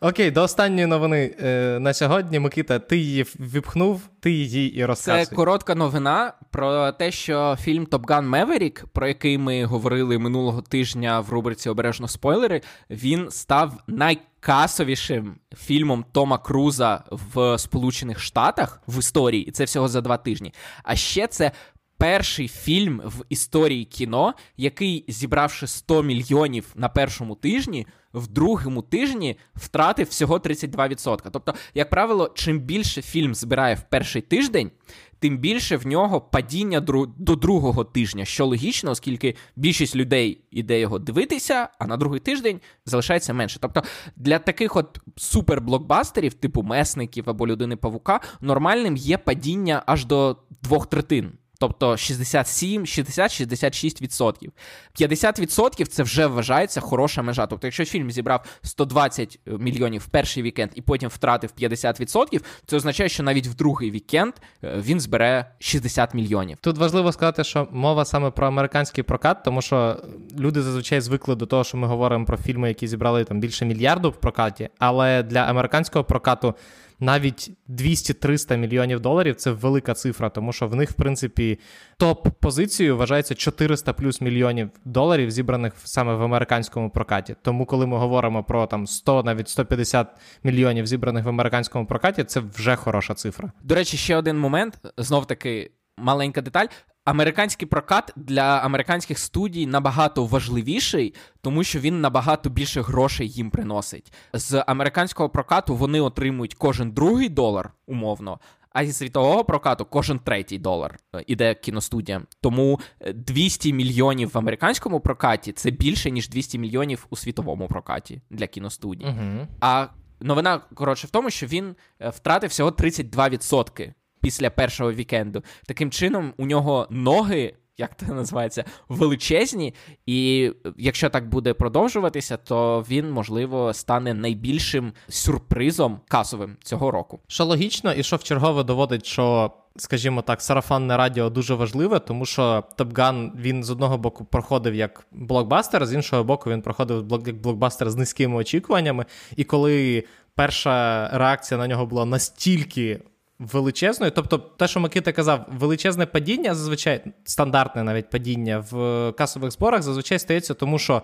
Окей, 0.00 0.30
до 0.30 0.42
останньої 0.42 0.86
новини 0.86 1.34
е, 1.40 1.78
на 1.80 1.94
сьогодні. 1.94 2.38
Микита, 2.38 2.78
ти 2.78 2.96
її 2.96 3.22
віпхнув, 3.22 4.02
ти 4.20 4.30
її 4.30 4.74
і 4.74 4.94
Це 4.94 5.26
коротка 5.26 5.74
новина 5.74 6.32
про 6.50 6.92
те, 6.92 7.10
що 7.10 7.56
фільм 7.60 7.84
Top 7.84 8.02
Gun 8.02 8.30
Maverick, 8.30 8.84
про 8.92 9.08
який 9.08 9.38
ми 9.38 9.64
говорили 9.64 10.18
минулого 10.18 10.62
тижня 10.62 11.20
в 11.20 11.30
рубриці 11.30 11.68
Обережно 11.68 12.08
спойлери, 12.08 12.60
він 12.90 13.30
став 13.30 13.72
найкасовішим 13.86 15.34
фільмом 15.56 16.04
Тома 16.12 16.38
Круза 16.38 17.04
в 17.10 17.58
Сполучених 17.58 18.20
Штатах 18.20 18.82
в 18.86 18.98
історії, 18.98 19.44
і 19.44 19.50
це 19.50 19.64
всього 19.64 19.88
за 19.88 20.00
два 20.00 20.16
тижні. 20.16 20.52
А 20.82 20.96
ще 20.96 21.26
це. 21.26 21.52
Перший 22.00 22.48
фільм 22.48 23.02
в 23.04 23.24
історії 23.28 23.84
кіно, 23.84 24.34
який, 24.56 25.04
зібравши 25.08 25.66
100 25.66 26.02
мільйонів 26.02 26.66
на 26.74 26.88
першому 26.88 27.34
тижні, 27.34 27.86
в 28.18 28.28
другому 28.28 28.82
тижні 28.82 29.36
втратив 29.54 30.06
всього 30.06 30.38
32%. 30.38 31.18
Тобто, 31.32 31.54
як 31.74 31.90
правило, 31.90 32.30
чим 32.34 32.60
більше 32.60 33.02
фільм 33.02 33.34
збирає 33.34 33.74
в 33.74 33.82
перший 33.82 34.22
тиждень, 34.22 34.70
тим 35.18 35.38
більше 35.38 35.76
в 35.76 35.86
нього 35.86 36.20
падіння 36.20 36.80
до 37.16 37.36
другого 37.36 37.84
тижня, 37.84 38.24
що 38.24 38.46
логічно, 38.46 38.90
оскільки 38.90 39.34
більшість 39.56 39.96
людей 39.96 40.40
іде 40.50 40.80
його 40.80 40.98
дивитися, 40.98 41.68
а 41.78 41.86
на 41.86 41.96
другий 41.96 42.20
тиждень 42.20 42.60
залишається 42.86 43.34
менше. 43.34 43.58
Тобто 43.60 43.82
для 44.16 44.38
таких 44.38 44.76
от 44.76 45.00
суперблокбастерів, 45.16 46.34
типу 46.34 46.62
месників 46.62 47.30
або 47.30 47.46
людини 47.46 47.76
павука, 47.76 48.20
нормальним 48.40 48.96
є 48.96 49.18
падіння 49.18 49.82
аж 49.86 50.04
до 50.04 50.36
двох 50.62 50.86
третин. 50.86 51.32
Тобто 51.60 51.96
67, 51.96 52.86
60, 52.86 53.32
66 53.32 54.02
відсотків. 54.02 54.52
50 54.92 55.38
відсотків 55.38 55.88
це 55.88 56.02
вже 56.02 56.26
вважається 56.26 56.80
хороша 56.80 57.22
межа. 57.22 57.46
Тобто, 57.46 57.66
якщо 57.66 57.84
фільм 57.84 58.10
зібрав 58.10 58.44
120 58.62 59.38
мільйонів 59.46 60.02
в 60.02 60.06
перший 60.06 60.42
вікенд 60.42 60.70
і 60.74 60.82
потім 60.82 61.08
втратив 61.08 61.50
50 61.50 62.00
відсотків, 62.00 62.42
це 62.66 62.76
означає, 62.76 63.08
що 63.08 63.22
навіть 63.22 63.46
в 63.46 63.54
другий 63.54 63.90
вікенд 63.90 64.34
е, 64.64 64.74
він 64.80 65.00
збере 65.00 65.50
60 65.58 66.14
мільйонів. 66.14 66.58
Тут 66.60 66.78
важливо 66.78 67.12
сказати, 67.12 67.44
що 67.44 67.68
мова 67.70 68.04
саме 68.04 68.30
про 68.30 68.46
американський 68.46 69.04
прокат, 69.04 69.42
тому 69.44 69.62
що 69.62 69.96
люди 70.38 70.62
зазвичай 70.62 71.00
звикли 71.00 71.34
до 71.34 71.46
того, 71.46 71.64
що 71.64 71.76
ми 71.76 71.86
говоримо 71.86 72.24
про 72.24 72.36
фільми, 72.36 72.68
які 72.68 72.88
зібрали 72.88 73.24
там 73.24 73.40
більше 73.40 73.64
мільярду 73.64 74.10
в 74.10 74.16
прокаті, 74.16 74.68
але 74.78 75.22
для 75.22 75.40
американського 75.40 76.04
прокату 76.04 76.54
навіть 77.00 77.50
200-300 77.68 78.56
мільйонів 78.56 79.00
доларів 79.00 79.36
це 79.36 79.50
велика 79.50 79.94
цифра, 79.94 80.30
тому 80.30 80.52
що 80.52 80.66
в 80.66 80.74
них, 80.74 80.90
в 80.90 80.94
принципі, 80.94 81.58
топ-позицією 81.98 82.96
вважається 82.96 83.34
400 83.34 83.92
плюс 83.92 84.20
мільйонів 84.20 84.70
доларів, 84.84 85.30
зібраних 85.30 85.72
саме 85.84 86.14
в 86.14 86.22
американському 86.22 86.90
прокаті. 86.90 87.36
Тому, 87.42 87.66
коли 87.66 87.86
ми 87.86 87.98
говоримо 87.98 88.44
про 88.44 88.66
там 88.66 88.86
100, 88.86 89.22
навіть 89.22 89.48
150 89.48 90.08
мільйонів 90.44 90.86
зібраних 90.86 91.24
в 91.24 91.28
американському 91.28 91.86
прокаті, 91.86 92.24
це 92.24 92.40
вже 92.40 92.76
хороша 92.76 93.14
цифра. 93.14 93.52
До 93.62 93.74
речі, 93.74 93.96
ще 93.96 94.16
один 94.16 94.38
момент, 94.38 94.80
знов 94.96 95.26
таки 95.26 95.70
маленька 95.98 96.40
деталь. 96.40 96.66
Американський 97.08 97.68
прокат 97.68 98.12
для 98.16 98.58
американських 98.58 99.18
студій 99.18 99.66
набагато 99.66 100.24
важливіший, 100.24 101.14
тому 101.40 101.64
що 101.64 101.80
він 101.80 102.00
набагато 102.00 102.50
більше 102.50 102.82
грошей 102.82 103.28
їм 103.28 103.50
приносить. 103.50 104.12
З 104.32 104.64
американського 104.66 105.28
прокату 105.28 105.76
вони 105.76 106.00
отримують 106.00 106.54
кожен 106.54 106.90
другий 106.90 107.28
долар, 107.28 107.72
умовно, 107.86 108.40
а 108.72 108.84
зі 108.84 108.92
світового 108.92 109.44
прокату 109.44 109.84
кожен 109.84 110.18
третій 110.18 110.58
долар 110.58 110.98
е, 111.14 111.24
іде 111.26 111.54
кіностудіям. 111.54 112.26
Тому 112.40 112.80
е, 113.00 113.12
200 113.12 113.72
мільйонів 113.72 114.30
в 114.34 114.38
американському 114.38 115.00
прокаті 115.00 115.52
це 115.52 115.70
більше, 115.70 116.10
ніж 116.10 116.28
200 116.28 116.58
мільйонів 116.58 117.06
у 117.10 117.16
світовому 117.16 117.68
прокаті 117.68 118.22
для 118.30 118.46
кіностудій. 118.46 119.04
Угу. 119.04 119.46
А 119.60 119.86
новина 120.20 120.60
коротше 120.74 121.06
в 121.06 121.10
тому, 121.10 121.30
що 121.30 121.46
він 121.46 121.76
е, 122.00 122.08
втратив 122.10 122.50
всього 122.50 122.70
32% 122.70 123.92
після 124.20 124.50
першого 124.50 124.92
вікенду. 124.92 125.42
Таким 125.66 125.90
чином, 125.90 126.32
у 126.36 126.46
нього 126.46 126.86
ноги. 126.90 127.54
Як 127.80 127.96
це 127.96 128.06
називається, 128.06 128.64
величезні, 128.88 129.74
і 130.06 130.50
якщо 130.76 131.10
так 131.10 131.28
буде 131.28 131.54
продовжуватися, 131.54 132.36
то 132.36 132.84
він, 132.90 133.10
можливо, 133.10 133.74
стане 133.74 134.14
найбільшим 134.14 134.92
сюрпризом 135.08 136.00
касовим 136.08 136.56
цього 136.62 136.90
року. 136.90 137.20
Що 137.26 137.44
логічно, 137.44 137.92
і 137.92 138.02
що 138.02 138.18
чергове 138.18 138.64
доводить, 138.64 139.06
що, 139.06 139.50
скажімо 139.76 140.22
так, 140.22 140.42
сарафанне 140.42 140.96
радіо 140.96 141.30
дуже 141.30 141.54
важливе, 141.54 141.98
тому 141.98 142.26
що 142.26 142.64
Gun, 142.78 143.30
він 143.36 143.64
з 143.64 143.70
одного 143.70 143.98
боку 143.98 144.24
проходив 144.24 144.74
як 144.74 145.06
блокбастер, 145.12 145.86
з 145.86 145.94
іншого 145.94 146.24
боку, 146.24 146.50
він 146.50 146.62
проходив 146.62 147.06
як 147.26 147.40
блокбастер 147.40 147.90
з 147.90 147.96
низькими 147.96 148.36
очікуваннями. 148.36 149.04
І 149.36 149.44
коли 149.44 150.04
перша 150.34 151.08
реакція 151.18 151.58
на 151.58 151.66
нього 151.66 151.86
була 151.86 152.04
настільки 152.04 153.00
величезною. 153.38 154.12
Тобто, 154.14 154.38
те, 154.38 154.68
що 154.68 154.80
Микита 154.80 155.12
казав, 155.12 155.46
величезне 155.48 156.06
падіння, 156.06 156.54
зазвичай 156.54 157.04
стандартне 157.24 157.82
навіть 157.82 158.10
падіння 158.10 158.64
в 158.70 159.12
касових 159.12 159.50
зборах, 159.50 159.82
зазвичай 159.82 160.18
стається, 160.18 160.54
тому 160.54 160.78
що 160.78 161.02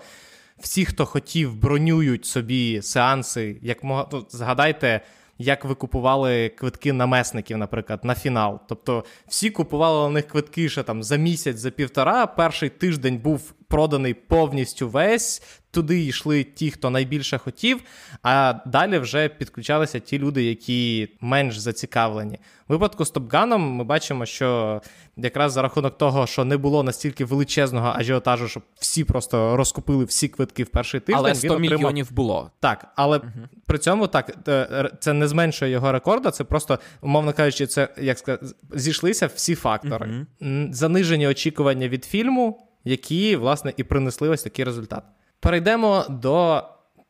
всі, 0.58 0.84
хто 0.84 1.06
хотів, 1.06 1.56
бронюють 1.56 2.26
собі 2.26 2.82
сеанси, 2.82 3.58
як 3.62 3.84
мога... 3.84 4.08
ну, 4.12 4.26
згадайте. 4.30 5.00
Як 5.38 5.64
ви 5.64 5.74
купували 5.74 6.48
квитки 6.48 6.92
на 6.92 7.06
месників, 7.06 7.58
наприклад, 7.58 8.00
на 8.04 8.14
фінал. 8.14 8.60
Тобто 8.68 9.04
всі 9.28 9.50
купували 9.50 10.08
на 10.08 10.14
них 10.14 10.28
квитки 10.28 10.68
ще 10.68 10.82
там 10.82 11.02
за 11.02 11.16
місяць, 11.16 11.56
за 11.56 11.70
півтора. 11.70 12.26
Перший 12.26 12.68
тиждень 12.68 13.18
був 13.18 13.52
проданий 13.68 14.14
повністю 14.14 14.88
весь. 14.88 15.42
Туди 15.74 16.04
йшли 16.04 16.44
ті, 16.44 16.70
хто 16.70 16.90
найбільше 16.90 17.38
хотів, 17.38 17.80
а 18.22 18.54
далі 18.66 18.98
вже 18.98 19.28
підключалися 19.28 20.00
ті 20.00 20.18
люди, 20.18 20.44
які 20.44 21.08
менш 21.20 21.58
зацікавлені. 21.58 22.38
В 22.68 22.72
випадку 22.72 23.04
з 23.04 23.10
Топганом 23.10 23.62
ми 23.62 23.84
бачимо, 23.84 24.26
що 24.26 24.80
якраз 25.16 25.52
за 25.52 25.62
рахунок 25.62 25.98
того, 25.98 26.26
що 26.26 26.44
не 26.44 26.56
було 26.56 26.82
настільки 26.82 27.24
величезного 27.24 27.92
ажіотажу, 27.96 28.48
щоб 28.48 28.62
всі 28.74 29.04
просто 29.04 29.56
розкупили 29.56 30.04
всі 30.04 30.28
квитки 30.28 30.64
в 30.64 30.68
перший 30.68 31.00
тиждень. 31.00 31.16
Але 31.18 31.34
100 31.34 31.46
він 31.46 31.52
отримав... 31.52 31.78
мільйонів 31.78 32.12
було. 32.12 32.50
Так, 32.60 32.86
але 32.96 33.18
угу. 33.18 33.28
при 33.66 33.78
цьому 33.78 34.06
так 34.06 34.48
е, 34.48 34.90
це 35.00 35.12
не 35.12 35.28
зменшує 35.28 35.70
його 35.70 35.92
рекорду. 35.92 36.30
Це 36.30 36.44
просто, 36.44 36.78
умовно 37.00 37.32
кажучи, 37.32 37.66
це 37.66 37.88
як 37.98 38.18
сказати, 38.18 38.46
зійшлися 38.72 39.26
всі 39.34 39.54
фактори. 39.54 40.26
Угу. 40.40 40.50
Занижені 40.70 41.26
очікування 41.26 41.88
від 41.88 42.04
фільму 42.04 42.60
які, 42.84 43.36
власне, 43.36 43.72
і 43.76 43.84
принесли 43.84 44.28
ось 44.28 44.42
такий 44.42 44.64
результат. 44.64 45.04
Перейдемо 45.44 46.04
до 46.08 46.64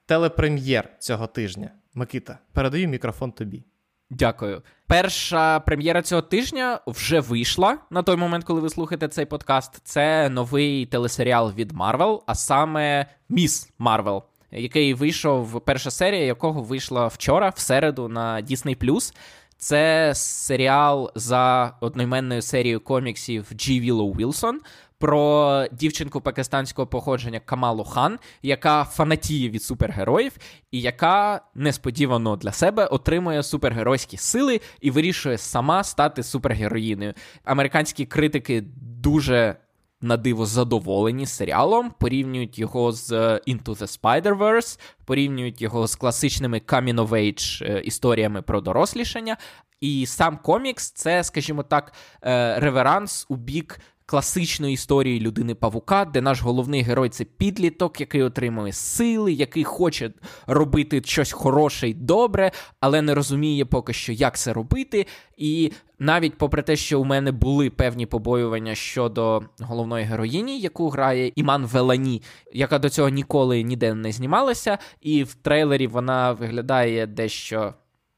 телепрем'єр 0.07 0.89
цього 0.99 1.27
тижня. 1.27 1.71
Микита, 1.95 2.39
передаю 2.53 2.89
мікрофон 2.89 3.33
тобі. 3.33 3.65
Дякую. 4.11 4.63
Перша 4.87 5.61
прем'єра 5.61 6.03
цього 6.03 6.23
тижня 6.23 6.81
вже 6.87 7.21
вийшла 7.21 7.79
на 7.91 8.03
той 8.03 8.17
момент, 8.17 8.45
коли 8.45 8.61
ви 8.61 8.71
слухаєте 8.71 9.09
цей 9.09 9.27
подкаст. 9.27 9.81
Це 9.85 10.29
новий 10.29 10.87
телесеріал 10.87 11.53
від 11.53 11.73
Марвел, 11.73 12.23
а 12.27 12.35
саме 12.35 13.07
Міс 13.29 13.73
Марвел, 13.79 14.23
який 14.51 14.95
вийшов, 14.95 15.61
перша 15.65 15.91
серія 15.91 16.25
якого 16.25 16.63
вийшла 16.63 17.07
вчора, 17.07 17.49
в 17.49 17.59
середу, 17.59 18.09
на 18.09 18.43
Disney+. 18.43 19.13
Це 19.57 20.13
серіал 20.15 21.13
за 21.15 21.77
одноіменною 21.81 22.43
серією 22.43 22.81
коміксів 22.81 23.51
Джі 23.55 23.81
Віллоу 23.81 24.13
Вілсон 24.13 24.61
про 24.99 25.67
дівчинку 25.73 26.21
пакистанського 26.21 26.87
походження 26.87 27.41
Камалу 27.41 27.85
Хан, 27.85 28.19
яка 28.43 28.85
фанатіє 28.85 29.49
від 29.49 29.63
супергероїв, 29.63 30.33
і 30.71 30.81
яка 30.81 31.41
несподівано 31.55 32.37
для 32.37 32.53
себе 32.53 32.87
отримує 32.87 33.43
супергеройські 33.43 34.17
сили 34.17 34.61
і 34.81 34.91
вирішує 34.91 35.39
сама 35.39 35.85
стати 35.85 36.23
супергероїною. 36.23 37.15
Американські 37.45 38.07
критики 38.07 38.65
дуже. 39.03 39.57
На 40.01 40.17
диво 40.17 40.47
задоволені 40.47 41.27
серіалом, 41.27 41.93
порівнюють 41.99 42.59
його 42.59 42.93
з 42.93 43.13
Into 43.49 43.65
the 43.65 44.01
Spider-Verse, 44.01 44.81
порівнюють 45.05 45.63
його 45.63 45.87
з 45.87 45.97
класичними 45.97 46.59
coming 46.59 46.95
of 46.95 47.09
age 47.09 47.65
е, 47.65 47.81
історіями 47.81 48.43
про 48.43 48.61
дорослішання. 48.61 49.37
І 49.81 50.07
сам 50.07 50.39
комікс 50.43 50.91
це, 50.91 51.25
скажімо 51.25 51.63
так, 51.63 51.93
е, 52.23 52.61
реверанс 52.61 53.27
у 53.29 53.37
бік 53.37 53.81
класичної 54.07 54.75
історії 54.75 55.21
людини 55.21 55.55
Павука, 55.55 56.05
де 56.05 56.21
наш 56.21 56.43
головний 56.43 56.83
герой 56.83 57.09
це 57.09 57.25
підліток, 57.25 58.01
який 58.01 58.23
отримує 58.23 58.73
сили, 58.73 59.33
який 59.33 59.65
хоче 59.65 60.13
робити 60.47 61.03
щось 61.05 61.33
хороше 61.33 61.89
й 61.89 61.95
добре, 61.95 62.53
але 62.81 63.03
не 63.03 63.15
розуміє 63.15 63.65
поки 63.65 63.93
що, 63.93 64.13
як 64.13 64.37
це 64.37 64.53
робити. 64.53 65.07
І 65.37 65.73
навіть 65.99 66.39
попри 66.39 66.63
те, 66.63 66.77
що 66.77 67.01
у 67.01 67.05
мене 67.05 67.33
були 67.33 67.71
певні 67.71 68.07
побоювання 68.07 68.75
щодо 68.75 69.43
головної 69.61 70.05
героїні, 70.05 70.61
яку 70.61 70.89
грає 70.89 71.33
Іман 71.37 71.67
Велані, 71.67 72.23
яка 72.53 72.79
до 72.79 72.89
цього 72.89 73.09
ніколи 73.09 73.63
ніде 73.63 73.95
не 73.95 74.13
знімалася, 74.13 74.79
і 75.01 75.25
в 75.25 75.35
трейлері 75.35 75.87
вона 75.87 76.33
виглядає 76.33 77.07
дещо. 77.07 77.75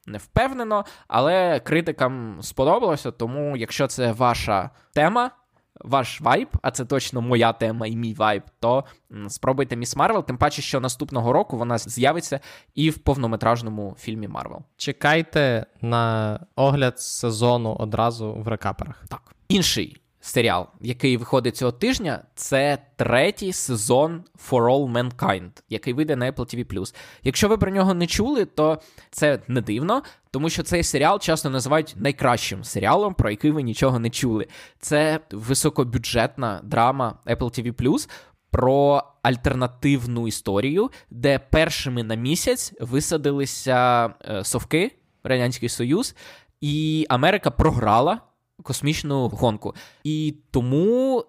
Не 0.09 0.17
впевнено, 0.17 0.85
але 1.07 1.59
критикам 1.59 2.37
сподобалося. 2.41 3.11
Тому, 3.11 3.57
якщо 3.57 3.87
це 3.87 4.11
ваша 4.11 4.69
тема, 4.93 5.31
ваш 5.79 6.21
вайб, 6.21 6.47
а 6.61 6.71
це 6.71 6.85
точно 6.85 7.21
моя 7.21 7.53
тема 7.53 7.87
і 7.87 7.95
мій 7.95 8.13
вайб, 8.13 8.43
то 8.59 8.83
спробуйте 9.27 9.75
Міс 9.75 9.95
Марвел, 9.95 10.25
тим 10.25 10.37
паче, 10.37 10.61
що 10.61 10.79
наступного 10.79 11.33
року 11.33 11.57
вона 11.57 11.77
з'явиться 11.77 12.39
і 12.75 12.89
в 12.89 12.97
повнометражному 12.97 13.95
фільмі 13.99 14.27
Марвел. 14.27 14.61
Чекайте 14.77 15.65
на 15.81 16.39
огляд 16.55 16.99
сезону 16.99 17.75
одразу 17.79 18.33
в 18.33 18.47
рекаперах. 18.47 19.03
Так. 19.07 19.21
Інший 19.49 20.01
серіал, 20.27 20.67
який 20.81 21.17
виходить 21.17 21.57
цього 21.57 21.71
тижня, 21.71 22.23
це 22.35 22.77
третій 22.95 23.53
сезон 23.53 24.23
For 24.49 24.61
All 24.61 24.91
Mankind, 24.91 25.49
який 25.69 25.93
вийде 25.93 26.15
на 26.15 26.31
Apple 26.31 26.55
TV+. 26.55 26.93
Якщо 27.23 27.47
ви 27.47 27.57
про 27.57 27.71
нього 27.71 27.93
не 27.93 28.07
чули, 28.07 28.45
то 28.45 28.81
це 29.11 29.39
не 29.47 29.61
дивно, 29.61 30.03
тому 30.31 30.49
що 30.49 30.63
цей 30.63 30.83
серіал 30.83 31.19
часто 31.19 31.49
називають 31.49 31.95
найкращим 31.97 32.63
серіалом, 32.63 33.13
про 33.13 33.29
який 33.29 33.51
ви 33.51 33.63
нічого 33.63 33.99
не 33.99 34.09
чули. 34.09 34.47
Це 34.79 35.19
високобюджетна 35.31 36.61
драма 36.63 37.19
Apple 37.25 37.37
TV+, 37.73 38.07
про 38.51 39.03
альтернативну 39.21 40.27
історію, 40.27 40.91
де 41.09 41.39
першими 41.39 42.03
на 42.03 42.15
місяць 42.15 42.73
висадилися 42.79 44.13
е, 44.29 44.43
совки, 44.43 44.91
Радянський 45.23 45.69
Союз, 45.69 46.15
і 46.61 47.05
Америка 47.09 47.51
програла 47.51 48.21
космічну 48.63 49.27
гонку. 49.27 49.75
І 50.03 50.35
тому. 50.51 51.25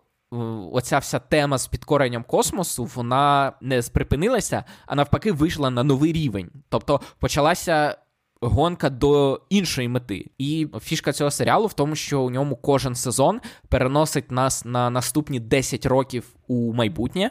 Оця 0.73 0.99
вся 0.99 1.19
тема 1.19 1.59
з 1.59 1.67
підкоренням 1.67 2.25
космосу, 2.25 2.85
вона 2.85 3.53
не 3.61 3.83
припинилася, 3.83 4.64
а 4.87 4.95
навпаки, 4.95 5.33
вийшла 5.33 5.71
на 5.71 5.85
новий 5.85 6.12
рівень. 6.12 6.51
Тобто 6.69 7.01
почалася 7.19 7.97
гонка 8.41 8.91
до 8.91 9.41
іншої 9.49 9.88
мети. 9.88 10.31
І 10.38 10.69
фішка 10.81 11.12
цього 11.12 11.31
серіалу 11.31 11.67
в 11.67 11.73
тому, 11.73 11.95
що 11.95 12.21
у 12.21 12.31
ньому 12.31 12.57
кожен 12.57 12.95
сезон 12.95 13.41
переносить 13.69 14.31
нас 14.31 14.64
на 14.64 14.91
наступні 14.91 15.41
10 15.41 15.87
років 15.87 16.25
у 16.47 16.73
майбутнє. 16.73 17.31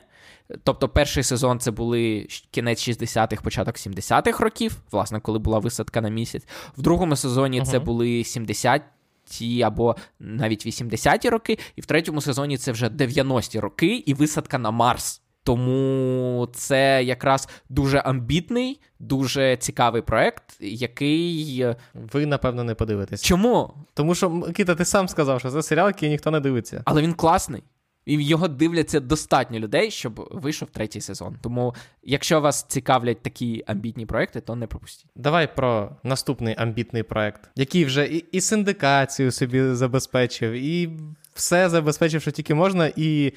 Тобто, 0.63 0.89
перший 0.89 1.23
сезон 1.23 1.59
це 1.59 1.71
були 1.71 2.27
кінець 2.51 2.89
60-х, 2.89 3.41
початок 3.41 3.75
70-х 3.75 4.43
років, 4.43 4.77
власне, 4.91 5.19
коли 5.19 5.39
була 5.39 5.59
висадка 5.59 6.01
на 6.01 6.09
місяць. 6.09 6.47
В 6.77 6.81
другому 6.81 7.15
сезоні 7.15 7.61
uh-huh. 7.61 7.65
це 7.65 7.79
були 7.79 8.23
70 8.23 8.81
ті 9.27 9.61
або 9.61 9.95
навіть 10.19 10.65
80-ті 10.65 11.29
роки, 11.29 11.57
і 11.75 11.81
в 11.81 11.85
третьому 11.85 12.21
сезоні 12.21 12.57
це 12.57 12.71
вже 12.71 12.87
90-ті 12.87 13.59
роки 13.59 13.95
і 14.05 14.13
висадка 14.13 14.57
на 14.57 14.71
Марс. 14.71 15.21
Тому 15.43 16.47
це 16.53 17.03
якраз 17.03 17.49
дуже 17.69 17.97
амбітний, 17.97 18.81
дуже 18.99 19.57
цікавий 19.57 20.01
проект, 20.01 20.43
який. 20.59 21.61
Е, 21.61 21.75
Ви, 22.13 22.25
напевно, 22.25 22.63
не 22.63 22.75
подивитесь. 22.75 23.23
Чому? 23.23 23.73
Тому 23.93 24.15
що, 24.15 24.41
Кіта, 24.41 24.75
ти 24.75 24.85
сам 24.85 25.07
сказав, 25.07 25.39
що 25.39 25.51
це 25.51 25.61
серіал, 25.61 25.87
який 25.87 26.09
ніхто 26.09 26.31
не 26.31 26.39
дивиться. 26.39 26.81
Але 26.85 27.01
він 27.01 27.13
класний. 27.13 27.63
І 28.07 28.23
його 28.23 28.47
дивляться 28.47 28.99
достатньо 28.99 29.59
людей, 29.59 29.91
щоб 29.91 30.29
вийшов 30.31 30.69
третій 30.69 31.01
сезон. 31.01 31.37
Тому, 31.41 31.75
якщо 32.03 32.41
вас 32.41 32.63
цікавлять 32.63 33.21
такі 33.21 33.63
амбітні 33.67 34.05
проекти, 34.05 34.41
то 34.41 34.55
не 34.55 34.67
пропустіть. 34.67 35.11
Давай 35.15 35.55
про 35.55 35.91
наступний 36.03 36.55
амбітний 36.57 37.03
проект, 37.03 37.49
який 37.55 37.85
вже 37.85 38.05
і, 38.05 38.25
і 38.31 38.41
синдикацію 38.41 39.31
собі 39.31 39.63
забезпечив, 39.63 40.51
і 40.51 40.89
все 41.33 41.69
забезпечив, 41.69 42.21
що 42.21 42.31
тільки 42.31 42.55
можна, 42.55 42.91
і 42.95 43.33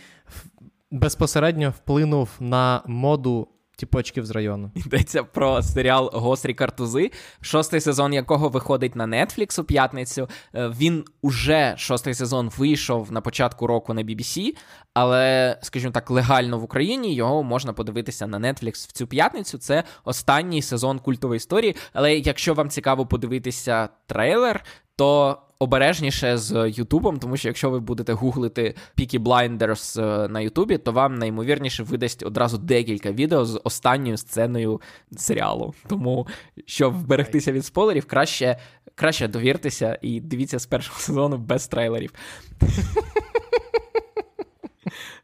безпосередньо 0.91 1.71
вплинув 1.71 2.29
на 2.41 2.83
моду 2.87 3.49
тіпочків 3.81 4.27
з 4.27 4.31
району. 4.31 4.71
Йдеться 4.75 5.23
про 5.25 5.63
серіал 5.63 6.11
Гострі 6.13 6.55
картузи, 6.55 7.11
шостий 7.41 7.81
сезон 7.81 8.13
якого 8.13 8.49
виходить 8.49 8.97
на 8.97 9.07
Netflix 9.07 9.61
у 9.61 9.65
п'ятницю. 9.65 10.29
Е, 10.55 10.69
Він 10.69 11.05
уже 11.23 11.75
шостий 11.79 12.15
сезон 12.15 12.51
вийшов 12.59 13.13
на 13.13 13.21
початку 13.21 13.67
року 13.67 13.95
на 13.95 14.03
BBC, 14.03 14.57
але, 14.95 15.59
скажімо 15.63 15.93
так, 15.93 16.11
легально 16.11 16.59
в 16.59 16.65
Україні 16.65 17.15
його 17.15 17.43
можна 17.43 17.73
подивитися 17.73 18.27
на 18.27 18.39
Netflix 18.39 18.89
в 18.89 18.93
цю 18.93 19.07
п'ятницю. 19.07 19.59
Це 19.59 19.85
останній 20.05 20.63
сезон 20.63 20.99
культової 20.99 21.37
історії. 21.37 21.77
Але 21.93 22.17
якщо 22.17 22.55
вам 22.55 22.71
цікаво 22.71 23.07
подивитися 23.07 23.89
трейлер, 24.07 24.65
то 25.01 25.39
обережніше 25.59 26.39
з 26.39 26.69
Ютубом, 26.69 27.19
тому 27.19 27.37
що 27.37 27.49
якщо 27.49 27.71
ви 27.71 27.81
будете 27.81 28.13
гуглити 28.13 28.75
Peaky 28.99 29.19
Blinders 29.19 30.03
е, 30.03 30.29
на 30.29 30.41
Ютубі, 30.41 30.79
то 30.79 30.93
вам 30.93 31.15
наймовірніше 31.15 31.83
видасть 31.83 32.23
одразу 32.23 32.59
декілька 32.59 33.13
відео 33.13 33.45
з 33.45 33.61
останньою 33.65 34.17
сценою 34.17 34.81
серіалу. 35.17 35.75
Тому 35.89 36.27
щоб 36.67 36.95
вберегтися 36.95 37.53
від 37.53 37.65
спойлерів, 37.65 38.05
краще, 38.05 38.59
краще 38.95 39.29
довіртеся 39.29 39.99
і 40.03 40.21
дивіться 40.21 40.59
з 40.59 40.67
першого 40.67 40.99
сезону 40.99 41.39
без 41.39 41.69
трейлерів. 41.69 42.13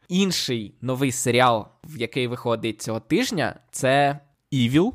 Інший 0.09 0.73
новий 0.81 1.11
серіал, 1.11 1.67
в 1.83 1.97
який 2.01 2.27
виходить 2.27 2.81
цього 2.81 2.99
тижня, 2.99 3.59
це 3.71 4.19
Evil, 4.53 4.93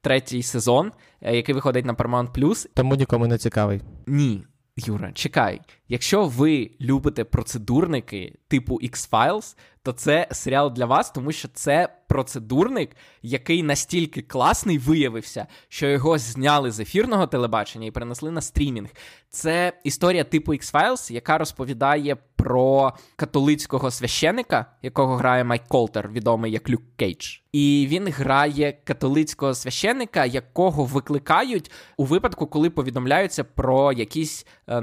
третій 0.00 0.42
сезон, 0.42 0.92
е, 1.22 1.36
який 1.36 1.54
виходить 1.54 1.84
на 1.84 1.94
Paramount+. 1.94 2.66
Тому 2.74 2.94
нікому 2.94 3.26
не 3.26 3.38
цікавий. 3.38 3.80
Ні, 4.06 4.44
Юра, 4.76 5.12
чекай. 5.12 5.60
Якщо 5.88 6.24
ви 6.24 6.70
любите 6.80 7.24
процедурники 7.24 8.34
типу 8.48 8.80
X-Files, 8.82 9.56
то 9.82 9.92
це 9.92 10.28
серіал 10.32 10.72
для 10.72 10.86
вас, 10.86 11.10
тому 11.10 11.32
що 11.32 11.48
це 11.48 11.88
процедурник, 12.08 12.96
який 13.22 13.62
настільки 13.62 14.22
класний 14.22 14.78
виявився, 14.78 15.46
що 15.68 15.86
його 15.86 16.18
зняли 16.18 16.70
з 16.70 16.80
ефірного 16.80 17.26
телебачення 17.26 17.86
і 17.86 17.90
перенесли 17.90 18.30
на 18.30 18.40
стрімінг. 18.40 18.88
Це 19.30 19.72
історія 19.84 20.24
типу 20.24 20.52
X-Files, 20.52 21.12
яка 21.12 21.38
розповідає 21.38 22.16
про 22.36 22.92
католицького 23.16 23.90
священика, 23.90 24.66
якого 24.82 25.16
грає 25.16 25.44
Майк 25.44 25.62
Колтер, 25.68 26.08
відомий 26.08 26.52
як 26.52 26.70
Люк 26.70 26.82
Кейдж. 26.96 27.38
І 27.52 27.86
він 27.90 28.08
грає 28.08 28.72
католицького 28.84 29.54
священика, 29.54 30.24
якого 30.24 30.84
викликають 30.84 31.70
у 31.96 32.04
випадку, 32.04 32.46
коли 32.46 32.70
повідомляються 32.70 33.44
про 33.44 33.92
якісь 33.92 34.46
е, 34.66 34.80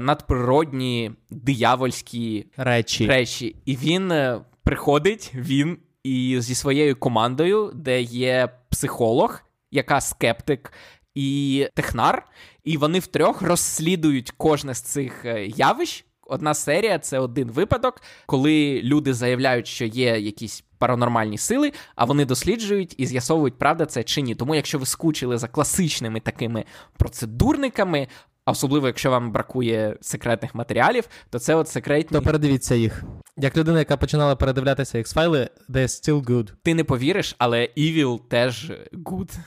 диявольські 1.30 2.46
Речі. 2.56 3.06
речі. 3.06 3.56
І 3.64 3.76
він 3.76 4.12
е, 4.12 4.40
приходить, 4.62 5.32
він 5.34 5.78
і 6.02 6.36
зі 6.40 6.54
своєю 6.54 6.96
командою, 6.96 7.72
де 7.74 8.02
є 8.02 8.48
психолог, 8.70 9.40
яка 9.70 10.00
скептик, 10.00 10.72
і 11.14 11.68
технар, 11.74 12.26
і 12.64 12.76
вони 12.76 12.98
втрьох 12.98 13.42
розслідують 13.42 14.30
кожне 14.30 14.74
з 14.74 14.80
цих 14.80 15.24
е, 15.24 15.46
явищ. 15.46 16.04
Одна 16.28 16.54
серія 16.54 16.98
це 16.98 17.18
один 17.18 17.50
випадок, 17.50 18.02
коли 18.26 18.80
люди 18.82 19.14
заявляють, 19.14 19.66
що 19.66 19.84
є 19.84 20.18
якісь 20.18 20.64
паранормальні 20.78 21.38
сили, 21.38 21.72
а 21.96 22.04
вони 22.04 22.24
досліджують 22.24 22.94
і 22.98 23.06
з'ясовують, 23.06 23.58
правда 23.58 23.86
це 23.86 24.02
чи 24.02 24.20
ні. 24.20 24.34
Тому, 24.34 24.54
якщо 24.54 24.78
ви 24.78 24.86
скучили 24.86 25.38
за 25.38 25.48
класичними 25.48 26.20
такими 26.20 26.64
процедурниками, 26.96 28.08
а 28.46 28.50
особливо 28.50 28.86
якщо 28.86 29.10
вам 29.10 29.32
бракує 29.32 29.96
секретних 30.00 30.54
матеріалів, 30.54 31.08
то 31.30 31.38
це 31.38 31.54
от 31.54 31.68
секретні. 31.68 32.18
То 32.18 32.24
передивіться 32.24 32.74
їх. 32.74 33.04
Як 33.36 33.56
людина, 33.56 33.78
яка 33.78 33.96
починала 33.96 34.36
передивлятися 34.36 34.98
X-файли, 34.98 35.48
they're 35.68 35.88
still 35.88 36.24
good. 36.24 36.52
Ти 36.62 36.74
не 36.74 36.84
повіриш, 36.84 37.34
але 37.38 37.68
Evil 37.78 38.20
теж 38.28 38.72
good. 38.92 39.38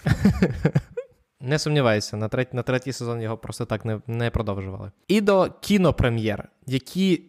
Не 1.42 1.60
сумніваюся, 1.60 2.18
на, 2.18 2.28
треть, 2.28 2.54
на 2.54 2.62
третій 2.62 2.94
сезон 2.94 3.22
його 3.22 3.38
просто 3.38 3.66
так 3.66 3.86
не, 3.86 4.02
не 4.08 4.30
продовжували. 4.30 4.92
І 5.08 5.22
до 5.22 5.50
кінопрем'єр, 5.62 6.50
які 6.66 7.22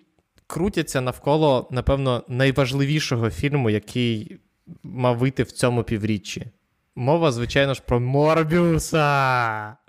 крутяться 0.47 1.01
навколо, 1.01 1.69
напевно, 1.71 2.25
найважливішого 2.29 3.31
фільму, 3.31 3.71
який 3.71 4.39
мав 4.83 5.19
вийти 5.19 5.43
в 5.43 5.53
цьому 5.53 5.83
півріччі. 5.83 6.47
Мова, 6.97 7.33
звичайно 7.33 7.75
ж, 7.75 7.83
про 7.87 8.01
Морбіуса. 8.01 8.99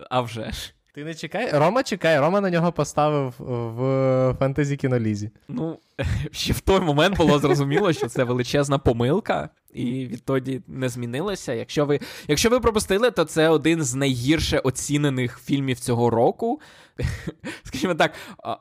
А 0.10 0.22
вже 0.22 0.52
ж. 0.52 0.74
Ти 0.94 1.04
не 1.04 1.14
чекай? 1.14 1.50
Рома 1.54 1.84
чекає, 1.84 2.22
Рома 2.22 2.42
на 2.42 2.50
нього 2.50 2.72
поставив 2.72 3.34
в 3.40 4.36
фентезі 4.40 4.78
кінолізі. 4.78 5.32
Ну, 5.48 5.78
ще 6.32 6.54
в 6.54 6.60
той 6.60 6.80
момент 6.80 7.18
було 7.18 7.40
зрозуміло, 7.40 7.94
що 7.94 8.08
це 8.08 8.24
величезна 8.24 8.78
помилка, 8.78 9.50
і 9.74 10.06
відтоді 10.06 10.62
не 10.68 10.90
змінилося. 10.90 11.54
Якщо 11.54 11.86
ви 11.86 12.00
якщо 12.28 12.50
ви 12.50 12.60
пропустили, 12.60 13.12
то 13.12 13.26
це 13.26 13.50
один 13.50 13.84
з 13.84 13.96
найгірше 13.96 14.60
оцінених 14.60 15.40
фільмів 15.40 15.80
цього 15.80 16.10
року. 16.10 16.62
Скажімо 17.64 17.96
так, 17.96 18.14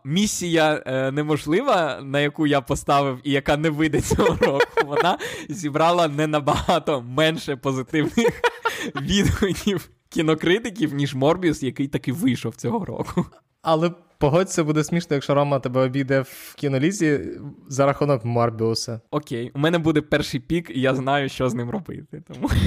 місія 0.05 0.83
е, 0.87 1.11
неможлива, 1.11 2.01
на 2.03 2.21
яку 2.21 2.47
я 2.47 2.61
поставив, 2.61 3.21
і 3.25 3.31
яка 3.31 3.57
не 3.57 3.71
вийде 3.71 4.01
цього 4.01 4.37
року, 4.41 4.87
вона 4.87 5.19
зібрала 5.49 6.09
не 6.09 6.27
набагато 6.27 7.03
менше 7.03 7.57
позитивних 7.57 8.43
відгуків 9.03 9.91
кінокритиків, 10.11 10.95
ніж 10.95 11.15
Морбіус, 11.15 11.63
який 11.63 11.89
таки 11.89 12.13
вийшов 12.13 12.57
цього 12.57 12.85
року. 12.85 13.27
Але 13.63 13.91
погодься, 14.19 14.65
буде 14.65 14.85
смішно, 14.85 15.15
якщо 15.15 15.35
Рома 15.35 15.59
тебе 15.59 15.81
обійде 15.81 16.21
в 16.21 16.55
кінолізі 16.57 17.21
за 17.69 17.87
рахунок 17.87 18.25
Морбіуса. 18.25 19.01
Окей, 19.11 19.51
у 19.55 19.59
мене 19.59 19.79
буде 19.79 20.01
перший 20.01 20.41
пік, 20.41 20.71
і 20.75 20.81
я 20.81 20.95
знаю, 20.95 21.29
що 21.29 21.49
з 21.49 21.55
ним 21.55 21.71
робити. 21.71 22.23
Тому... 22.29 22.51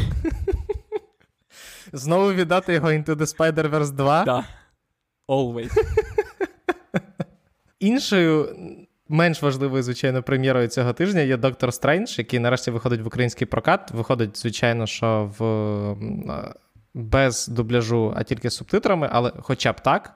Знову 1.93 2.33
віддати 2.33 2.73
його 2.73 2.87
Into 2.87 3.15
the 3.15 3.37
Spider-Verse 3.37 3.91
2? 3.91 4.25
Так. 4.25 4.45
Always. 5.27 5.71
Іншою. 7.79 8.55
Менш 9.09 9.41
важливою, 9.41 9.83
звичайно, 9.83 10.23
прем'єрою 10.23 10.67
цього 10.67 10.93
тижня 10.93 11.21
є 11.21 11.37
Доктор 11.37 11.73
Стрендж, 11.73 12.19
який 12.19 12.39
нарешті 12.39 12.71
виходить 12.71 13.01
в 13.01 13.07
український 13.07 13.47
прокат. 13.47 13.91
Виходить, 13.91 14.37
звичайно, 14.37 14.87
що 14.87 15.31
в 15.37 15.43
без 16.93 17.47
дубляжу, 17.47 18.13
а 18.15 18.23
тільки 18.23 18.49
з 18.49 18.55
субтитрами, 18.55 19.09
але 19.11 19.31
хоча 19.39 19.71
б 19.71 19.79
так. 19.79 20.13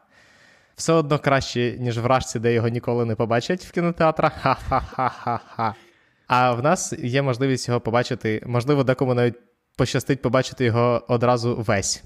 Все 0.76 0.94
одно 0.94 1.20
краще, 1.20 1.76
ніж 1.80 1.98
вражці, 2.00 2.40
де 2.40 2.54
його 2.54 2.68
ніколи 2.68 3.06
не 3.06 3.16
побачать 3.16 3.66
в 3.66 3.72
кінотеатрах. 3.72 4.34
Ха-ха-ха-ха-ха. 4.42 5.76
А 6.28 6.52
в 6.52 6.64
нас 6.64 6.94
є 6.94 7.22
можливість 7.22 7.68
його 7.68 7.80
побачити, 7.80 8.44
можливо, 8.46 8.84
декому 8.84 9.14
навіть 9.14 9.36
пощастить 9.78 10.22
побачити 10.22 10.66
його 10.66 11.06
одразу 11.08 11.56
весь, 11.56 12.04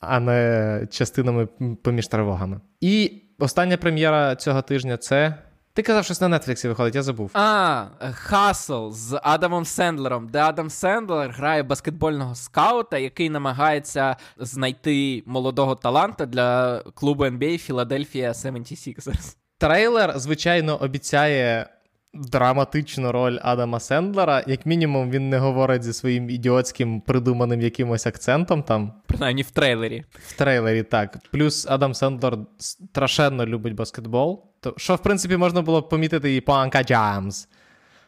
а 0.00 0.20
не 0.20 0.86
частинами 0.90 1.46
поміж 1.82 2.08
тривогами. 2.08 2.60
І 2.80 3.22
остання 3.38 3.76
прем'єра 3.76 4.36
цього 4.36 4.62
тижня 4.62 4.96
це 4.96 5.34
ти 5.82 5.86
казав, 5.86 6.04
щось 6.04 6.20
на 6.20 6.38
Нетфліксі 6.38 6.68
виходить, 6.68 6.94
я 6.94 7.02
забув. 7.02 7.30
А, 7.34 7.84
Хасл 8.12 8.90
з 8.90 9.20
Адамом 9.22 9.64
Сендлером, 9.64 10.28
де 10.28 10.38
Адам 10.38 10.70
Сендлер 10.70 11.30
грає 11.30 11.62
баскетбольного 11.62 12.34
скаута, 12.34 12.98
який 12.98 13.30
намагається 13.30 14.16
знайти 14.38 15.22
молодого 15.26 15.74
таланта 15.74 16.26
для 16.26 16.78
клубу 16.94 17.24
NBA 17.24 17.72
Philadelphia 17.72 18.28
76ers. 18.28 19.36
Трейлер, 19.58 20.18
звичайно, 20.18 20.76
обіцяє 20.76 21.66
драматичну 22.14 23.12
роль 23.12 23.38
Адама 23.42 23.80
Сендлера. 23.80 24.44
Як 24.46 24.66
мінімум, 24.66 25.10
він 25.10 25.28
не 25.28 25.38
говорить 25.38 25.82
зі 25.82 25.92
своїм 25.92 26.30
ідіотським 26.30 27.00
придуманим 27.00 27.60
якимось 27.60 28.06
акцентом 28.06 28.62
там. 28.62 28.92
Принаймні 29.06 29.42
в 29.42 29.50
трейлері. 29.50 30.04
В 30.12 30.32
трейлері, 30.32 30.82
так. 30.82 31.18
Плюс 31.32 31.66
Адам 31.68 31.94
Сендлер 31.94 32.38
страшенно 32.58 33.46
любить 33.46 33.74
баскетбол. 33.74 34.49
То, 34.60 34.74
що, 34.76 34.94
в 34.94 35.02
принципі, 35.02 35.36
можна 35.36 35.62
було 35.62 35.82
помітити 35.82 36.36
і 36.36 36.40
по 36.40 36.52
Uncut 36.52 36.82
Gems. 36.82 37.48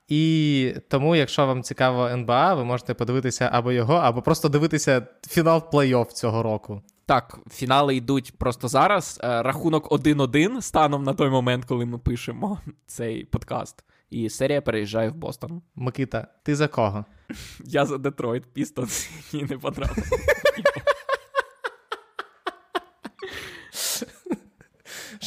І 0.09 0.75
тому, 0.89 1.17
якщо 1.17 1.47
вам 1.47 1.63
цікаво 1.63 2.07
НБА, 2.07 2.55
ви 2.55 2.65
можете 2.65 2.95
подивитися 2.95 3.51
або 3.53 3.73
його, 3.73 3.95
або 3.95 4.23
просто 4.23 4.49
дивитися 4.49 5.07
фінал 5.29 5.69
плей-офф 5.73 6.13
цього 6.13 6.43
року. 6.43 6.83
Так, 7.07 7.39
фінали 7.51 7.97
йдуть 7.97 8.39
просто 8.39 8.69
зараз. 8.69 9.21
Е, 9.23 9.43
рахунок 9.43 9.91
1-1 9.93 10.63
станом 10.63 11.03
на 11.03 11.15
той 11.15 11.31
момент, 11.31 11.65
коли 11.65 11.87
ми 11.87 11.99
пишемо 11.99 12.61
цей 12.87 13.25
подкаст. 13.25 13.85
І 14.11 14.31
серія 14.31 14.63
переїжджає 14.63 15.11
в 15.11 15.15
Бостон. 15.15 15.63
Микита, 15.75 16.27
ти 16.43 16.57
за 16.57 16.69
кого? 16.69 17.05
Я 17.65 17.87
за 17.87 17.99
Детройт 17.99 18.53
Пістонс 18.53 19.11
і 19.33 19.43
не 19.43 19.59
потрапив. 19.59 20.05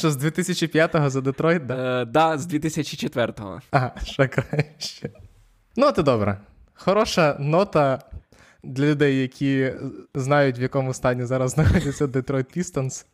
Що 0.06 0.10
з 0.12 0.24
2005-го 0.24 1.10
за 1.10 1.20
Детройт? 1.20 1.66
Да, 1.66 2.02
е, 2.02 2.04
да 2.04 2.38
з 2.38 2.46
2004-го. 2.46 3.60
Ага, 3.70 3.92
ще 4.04 4.28
краще. 4.28 5.10
Ну, 5.76 5.92
то 5.92 6.02
добре. 6.02 6.38
Хороша 6.74 7.36
нота 7.40 8.02
для 8.62 8.84
людей, 8.86 9.20
які 9.20 9.72
знають, 10.14 10.58
в 10.58 10.62
якому 10.62 10.94
стані 10.94 11.24
зараз 11.24 11.50
знаходиться 11.50 12.06
Детройт 12.06 12.56
Pistons. 12.56 13.04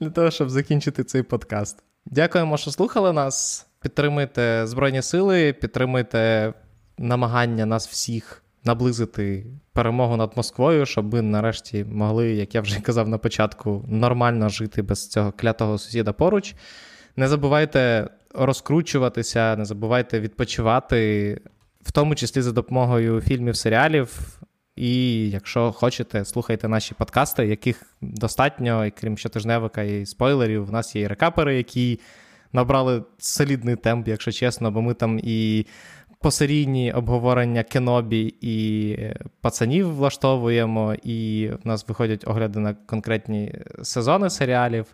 Для 0.00 0.10
того, 0.10 0.30
щоб 0.30 0.50
закінчити 0.50 1.04
цей 1.04 1.22
подкаст. 1.22 1.82
Дякуємо, 2.06 2.56
що 2.56 2.70
слухали 2.70 3.12
нас. 3.12 3.66
Підтримуйте 3.82 4.62
Збройні 4.66 5.02
Сили, 5.02 5.52
підтримуйте 5.52 6.52
намагання 6.98 7.66
нас 7.66 7.88
всіх 7.88 8.42
наблизити 8.66 9.46
перемогу 9.72 10.16
над 10.16 10.32
Москвою, 10.36 10.86
щоб 10.86 11.14
ми 11.14 11.22
нарешті 11.22 11.84
могли, 11.84 12.28
як 12.30 12.54
я 12.54 12.60
вже 12.60 12.80
казав 12.82 13.08
на 13.08 13.18
початку, 13.18 13.84
нормально 13.88 14.48
жити 14.48 14.82
без 14.82 15.08
цього 15.08 15.32
клятого 15.32 15.78
сусіда 15.78 16.12
поруч. 16.12 16.54
Не 17.16 17.28
забувайте 17.28 18.08
розкручуватися, 18.34 19.56
не 19.56 19.64
забувайте 19.64 20.20
відпочивати, 20.20 21.40
в 21.82 21.92
тому 21.92 22.14
числі 22.14 22.42
за 22.42 22.52
допомогою 22.52 23.20
фільмів, 23.20 23.56
серіалів. 23.56 24.38
І 24.76 25.30
якщо 25.30 25.72
хочете, 25.72 26.24
слухайте 26.24 26.68
наші 26.68 26.94
подкасти, 26.94 27.46
яких 27.46 27.82
достатньо, 28.00 28.86
і 28.86 28.90
крім 28.90 29.18
щотижневика 29.18 29.82
і 29.82 30.06
спойлерів, 30.06 30.68
у 30.68 30.72
нас 30.72 30.96
є 30.96 31.02
і 31.02 31.06
рекапери, 31.06 31.56
які 31.56 32.00
набрали 32.52 33.02
солідний 33.18 33.76
темп, 33.76 34.08
якщо 34.08 34.32
чесно, 34.32 34.70
бо 34.70 34.82
ми 34.82 34.94
там 34.94 35.20
і 35.22 35.66
посерійні 36.20 36.92
обговорення 36.92 37.62
кенобі 37.62 38.34
і 38.40 38.96
пацанів 39.40 39.94
влаштовуємо, 39.94 40.94
і 41.02 41.50
в 41.64 41.66
нас 41.66 41.88
виходять 41.88 42.24
огляди 42.26 42.58
на 42.58 42.74
конкретні 42.74 43.54
сезони 43.82 44.30
серіалів. 44.30 44.86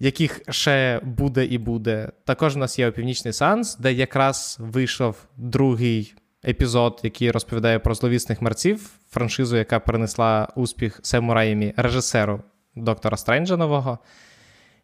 Яких 0.00 0.40
ще 0.48 1.00
буде 1.02 1.44
і 1.44 1.58
буде. 1.58 2.08
Також 2.24 2.56
у 2.56 2.58
нас 2.58 2.78
є 2.78 2.90
Північний 2.90 3.32
Санс, 3.32 3.76
де 3.76 3.92
якраз 3.92 4.56
вийшов 4.60 5.16
другий 5.36 6.14
епізод, 6.48 7.00
який 7.02 7.30
розповідає 7.30 7.78
про 7.78 7.94
зловісних 7.94 8.42
мерців, 8.42 8.90
франшизу, 9.10 9.56
яка 9.56 9.80
принесла 9.80 10.48
успіх 10.56 11.00
Сему 11.02 11.34
Раємі, 11.34 11.74
режисеру 11.76 12.40
доктора 12.76 13.16
Стренджа 13.16 13.56
нового. 13.56 13.98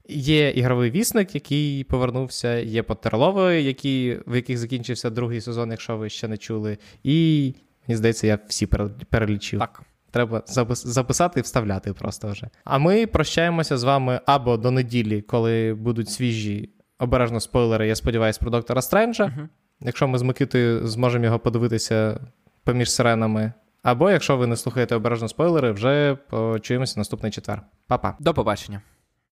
Є 0.08 0.50
ігровий 0.50 0.90
вісник, 0.90 1.34
який 1.34 1.84
повернувся, 1.84 2.54
є 2.54 2.82
Поттерлови, 2.82 3.60
які, 3.60 4.18
в 4.26 4.36
яких 4.36 4.58
закінчився 4.58 5.10
другий 5.10 5.40
сезон, 5.40 5.70
якщо 5.70 5.96
ви 5.96 6.08
ще 6.08 6.28
не 6.28 6.36
чули. 6.36 6.78
І, 7.02 7.54
мені 7.88 7.96
здається, 7.96 8.26
я 8.26 8.38
всі 8.48 8.66
перелічив. 9.10 9.60
Так. 9.60 9.82
Треба 10.10 10.42
записати 10.68 11.40
і 11.40 11.42
вставляти 11.42 11.92
просто 11.92 12.28
вже. 12.28 12.48
А 12.64 12.78
ми 12.78 13.06
прощаємося 13.06 13.78
з 13.78 13.82
вами 13.82 14.20
або 14.26 14.56
до 14.56 14.70
неділі, 14.70 15.20
коли 15.22 15.74
будуть 15.74 16.10
свіжі 16.10 16.70
обережно 16.98 17.40
спойлери, 17.40 17.88
я 17.88 17.94
сподіваюся, 17.94 18.40
про 18.40 18.50
доктора 18.50 18.82
Стренджа. 18.82 19.24
Uh-huh. 19.24 19.48
Якщо 19.80 20.08
ми 20.08 20.18
з 20.18 20.22
Микитою 20.22 20.86
зможемо 20.86 21.24
його 21.24 21.38
подивитися 21.38 22.20
поміж 22.64 22.92
сиренами. 22.92 23.52
Або 23.82 24.10
якщо 24.10 24.36
ви 24.36 24.46
не 24.46 24.56
слухаєте 24.56 24.96
обережно 24.96 25.28
спойлери, 25.28 25.72
вже 25.72 26.18
почуємося 26.30 27.00
наступний 27.00 27.32
четвер. 27.32 27.62
Па-па. 27.86 28.16
До 28.20 28.34
побачення. 28.34 28.82